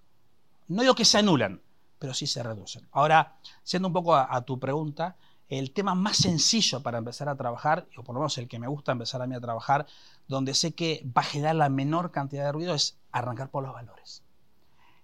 No 0.68 0.80
digo 0.80 0.94
que 0.94 1.04
se 1.04 1.18
anulan, 1.18 1.60
pero 1.98 2.14
sí 2.14 2.26
se 2.26 2.42
reducen. 2.42 2.88
Ahora, 2.90 3.36
siendo 3.62 3.88
un 3.88 3.92
poco 3.92 4.16
a, 4.16 4.40
tu 4.40 4.58
pregunta, 4.58 5.16
el 5.58 5.72
tema 5.72 5.94
más 5.94 6.16
sencillo 6.16 6.82
para 6.82 6.98
empezar 6.98 7.28
a 7.28 7.36
trabajar, 7.36 7.86
o 7.96 8.02
por 8.02 8.14
lo 8.14 8.20
menos 8.20 8.38
el 8.38 8.48
que 8.48 8.58
me 8.58 8.68
gusta 8.68 8.92
empezar 8.92 9.22
a 9.22 9.26
mí 9.26 9.34
a 9.34 9.40
trabajar, 9.40 9.86
donde 10.28 10.54
sé 10.54 10.74
que 10.74 11.04
va 11.06 11.22
a 11.22 11.24
generar 11.24 11.56
la 11.56 11.68
menor 11.68 12.10
cantidad 12.10 12.44
de 12.44 12.52
ruido, 12.52 12.74
es 12.74 12.98
arrancar 13.10 13.50
por 13.50 13.62
los 13.62 13.72
valores. 13.72 14.22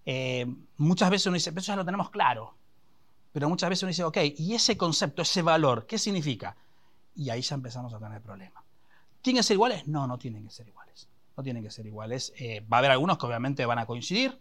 Eh, 0.07 0.47
muchas 0.77 1.11
veces 1.11 1.27
uno 1.27 1.35
dice, 1.35 1.53
pero 1.53 1.61
eso 1.61 1.73
ya 1.73 1.77
lo 1.77 1.85
tenemos 1.85 2.11
claro. 2.11 2.55
Pero 3.33 3.49
muchas 3.49 3.69
veces 3.69 3.83
uno 3.83 3.89
dice, 3.89 4.05
ok, 4.05 4.19
¿y 4.37 4.55
ese 4.55 4.77
concepto, 4.77 5.23
ese 5.23 5.43
valor, 5.43 5.87
qué 5.87 5.99
significa? 5.99 6.57
Y 7.15 7.31
ahí 7.31 7.43
ya 7.43 7.55
empezamos 7.55 7.93
a 7.93 7.99
tener 7.99 8.23
problemas. 8.23 8.65
¿Tienen 9.21 9.41
que 9.41 9.45
ser 9.45 9.55
iguales? 9.55 9.87
No, 9.87 10.07
no 10.07 10.19
tienen 10.19 10.45
que 10.45 10.51
ser 10.51 10.67
iguales 10.67 11.09
no 11.39 11.45
tienen 11.45 11.63
que 11.63 11.71
ser 11.71 11.87
iguales. 11.87 12.33
Eh, 12.37 12.67
va 12.71 12.79
a 12.79 12.81
haber 12.81 12.91
algunos 12.91 13.17
que 13.17 13.25
obviamente 13.25 13.65
van 13.65 13.79
a 13.79 13.87
coincidir 13.87 14.41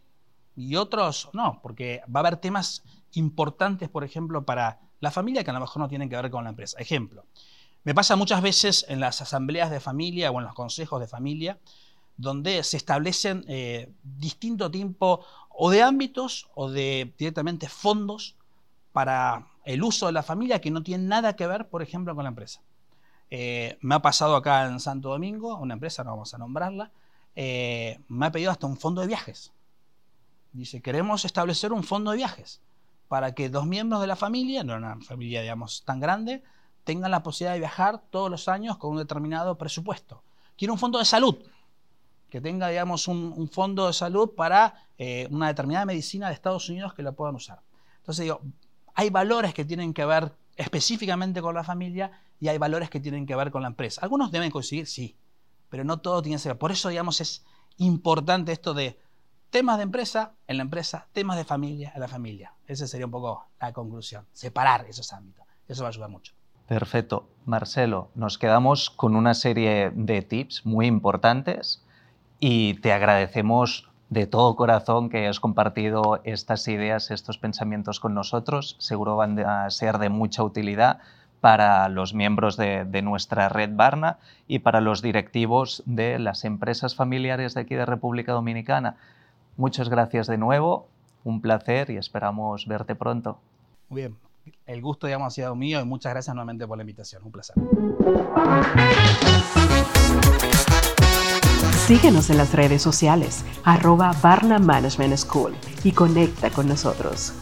y 0.55 0.75
otros 0.77 1.29
no, 1.31 1.59
porque 1.61 2.01
va 2.13 2.21
a 2.21 2.25
haber 2.25 2.37
temas 2.37 2.83
importantes, 3.13 3.87
por 3.87 4.03
ejemplo, 4.03 4.45
para 4.45 4.79
la 4.99 5.11
familia 5.11 5.43
que 5.43 5.51
a 5.51 5.53
lo 5.53 5.59
mejor 5.59 5.81
no 5.81 5.87
tienen 5.87 6.09
que 6.09 6.15
ver 6.15 6.29
con 6.31 6.43
la 6.43 6.49
empresa. 6.49 6.77
Ejemplo, 6.79 7.25
me 7.83 7.93
pasa 7.93 8.15
muchas 8.15 8.41
veces 8.41 8.85
en 8.89 8.99
las 8.99 9.21
asambleas 9.21 9.71
de 9.71 9.79
familia 9.79 10.31
o 10.31 10.39
en 10.39 10.45
los 10.45 10.53
consejos 10.53 10.99
de 10.99 11.07
familia, 11.07 11.59
donde 12.17 12.63
se 12.63 12.77
establecen 12.77 13.45
eh, 13.47 13.91
distinto 14.03 14.69
tipo 14.71 15.23
o 15.49 15.69
de 15.69 15.83
ámbitos 15.83 16.49
o 16.55 16.69
de 16.69 17.13
directamente 17.17 17.69
fondos 17.69 18.35
para 18.91 19.47
el 19.65 19.83
uso 19.83 20.07
de 20.07 20.13
la 20.13 20.23
familia 20.23 20.59
que 20.59 20.71
no 20.71 20.81
tienen 20.81 21.07
nada 21.07 21.35
que 21.35 21.45
ver, 21.45 21.69
por 21.69 21.81
ejemplo, 21.81 22.15
con 22.15 22.23
la 22.23 22.29
empresa. 22.29 22.61
Eh, 23.29 23.77
me 23.81 23.95
ha 23.95 23.99
pasado 23.99 24.35
acá 24.35 24.65
en 24.65 24.79
Santo 24.79 25.09
Domingo, 25.09 25.57
una 25.57 25.73
empresa, 25.73 26.03
no 26.03 26.11
vamos 26.11 26.33
a 26.33 26.37
nombrarla, 26.37 26.91
eh, 27.35 27.99
me 28.07 28.25
ha 28.25 28.31
pedido 28.31 28.51
hasta 28.51 28.65
un 28.65 28.77
fondo 28.77 29.01
de 29.01 29.07
viajes. 29.07 29.53
Dice, 30.53 30.81
queremos 30.81 31.25
establecer 31.25 31.71
un 31.71 31.83
fondo 31.83 32.11
de 32.11 32.17
viajes 32.17 32.61
para 33.07 33.33
que 33.33 33.49
dos 33.49 33.65
miembros 33.65 34.01
de 34.01 34.07
la 34.07 34.15
familia, 34.15 34.63
no 34.63 34.75
una 34.75 34.99
familia, 35.01 35.41
digamos, 35.41 35.83
tan 35.85 35.99
grande, 35.99 36.43
tengan 36.83 37.11
la 37.11 37.23
posibilidad 37.23 37.53
de 37.53 37.59
viajar 37.59 38.01
todos 38.09 38.29
los 38.29 38.47
años 38.47 38.77
con 38.77 38.91
un 38.91 38.97
determinado 38.97 39.57
presupuesto. 39.57 40.23
Quiero 40.57 40.73
un 40.73 40.79
fondo 40.79 40.99
de 40.99 41.05
salud, 41.05 41.37
que 42.29 42.41
tenga, 42.41 42.67
digamos, 42.67 43.07
un, 43.07 43.49
fondo 43.49 43.87
de 43.87 43.93
salud 43.93 44.31
para 44.35 44.87
eh, 44.97 45.27
una 45.31 45.47
determinada 45.47 45.85
medicina 45.85 46.27
de 46.27 46.33
Estados 46.33 46.69
Unidos 46.69 46.93
que 46.93 47.03
lo 47.03 47.13
puedan 47.13 47.35
usar. 47.35 47.61
Entonces 47.99 48.23
digo, 48.23 48.41
hay 48.93 49.09
valores 49.09 49.53
que 49.53 49.63
tienen 49.63 49.93
que 49.93 50.05
ver 50.05 50.33
específicamente 50.55 51.41
con 51.41 51.55
la 51.55 51.63
familia 51.63 52.11
y 52.39 52.47
hay 52.47 52.57
valores 52.57 52.89
que 52.89 52.99
tienen 52.99 53.25
que 53.25 53.35
ver 53.35 53.51
con 53.51 53.61
la 53.61 53.67
empresa. 53.67 54.01
Algunos 54.01 54.31
deben 54.31 54.51
coincidir, 54.51 54.87
sí, 54.87 55.15
pero 55.69 55.83
no 55.83 55.99
todo 55.99 56.21
tiene 56.21 56.41
que 56.41 56.49
ver. 56.49 56.57
Por 56.57 56.71
eso, 56.71 56.89
digamos, 56.89 57.21
es 57.21 57.45
importante 57.77 58.51
esto 58.51 58.73
de 58.73 58.99
temas 59.57 59.77
de 59.77 59.83
empresa 59.83 60.33
en 60.47 60.57
la 60.57 60.61
empresa, 60.61 61.07
temas 61.13 61.35
de 61.35 61.43
familia 61.43 61.91
en 61.95 62.01
la 62.01 62.07
familia. 62.07 62.53
Esa 62.67 62.85
sería 62.85 63.07
un 63.07 63.11
poco 63.11 63.47
la 63.59 63.73
conclusión, 63.73 64.23
separar 64.31 64.85
esos 64.87 65.11
ámbitos. 65.13 65.47
Eso 65.67 65.81
va 65.81 65.87
a 65.87 65.89
ayudar 65.89 66.11
mucho. 66.11 66.31
Perfecto. 66.67 67.27
Marcelo, 67.45 68.09
nos 68.13 68.37
quedamos 68.37 68.91
con 68.91 69.15
una 69.15 69.33
serie 69.33 69.91
de 69.95 70.21
tips 70.21 70.63
muy 70.63 70.85
importantes 70.85 71.83
y 72.39 72.75
te 72.81 72.93
agradecemos 72.93 73.89
de 74.09 74.27
todo 74.27 74.55
corazón 74.55 75.09
que 75.09 75.25
has 75.25 75.39
compartido 75.39 76.21
estas 76.23 76.67
ideas, 76.67 77.09
estos 77.09 77.39
pensamientos 77.39 77.99
con 77.99 78.13
nosotros. 78.13 78.75
Seguro 78.77 79.15
van 79.15 79.39
a 79.39 79.67
ser 79.71 79.97
de 79.97 80.09
mucha 80.09 80.43
utilidad 80.43 80.99
para 81.41 81.89
los 81.89 82.13
miembros 82.13 82.57
de, 82.57 83.01
nuestra 83.01 83.49
red 83.49 83.71
Barna 83.73 84.19
y 84.47 84.59
para 84.59 84.81
los 84.81 85.01
directivos 85.01 85.81
de 85.87 86.19
las 86.19 86.45
empresas 86.45 86.93
familiares 86.93 87.55
de 87.55 87.61
aquí 87.61 87.73
de 87.73 87.87
República 87.87 88.33
Dominicana. 88.33 88.97
Muchas 89.57 89.89
gracias 89.89 90.27
de 90.27 90.37
nuevo, 90.37 90.87
un 91.23 91.41
placer 91.41 91.89
y 91.89 91.97
esperamos 91.97 92.67
verte 92.67 92.93
pronto. 92.93 93.39
Muy 93.89 94.01
bien, 94.01 94.15
el 94.67 94.81
gusto 94.83 95.07
digamos, 95.07 95.27
ha 95.27 95.31
sido 95.31 95.55
mío 95.55 95.81
y 95.81 95.85
muchas 95.85 96.13
gracias 96.13 96.35
nuevamente 96.35 96.67
por 96.67 96.77
la 96.77 96.83
invitación, 96.83 97.23
un 97.25 97.31
placer. 97.31 97.55
Síguenos 101.87 102.29
en 102.29 102.37
las 102.37 102.53
redes 102.53 102.83
sociales, 102.83 103.43
arroba 103.63 104.13
Barna 104.21 104.59
Management 104.59 105.17
School 105.17 105.55
y 105.83 105.91
conecta 105.91 106.51
con 106.51 106.67
nosotros. 106.67 107.33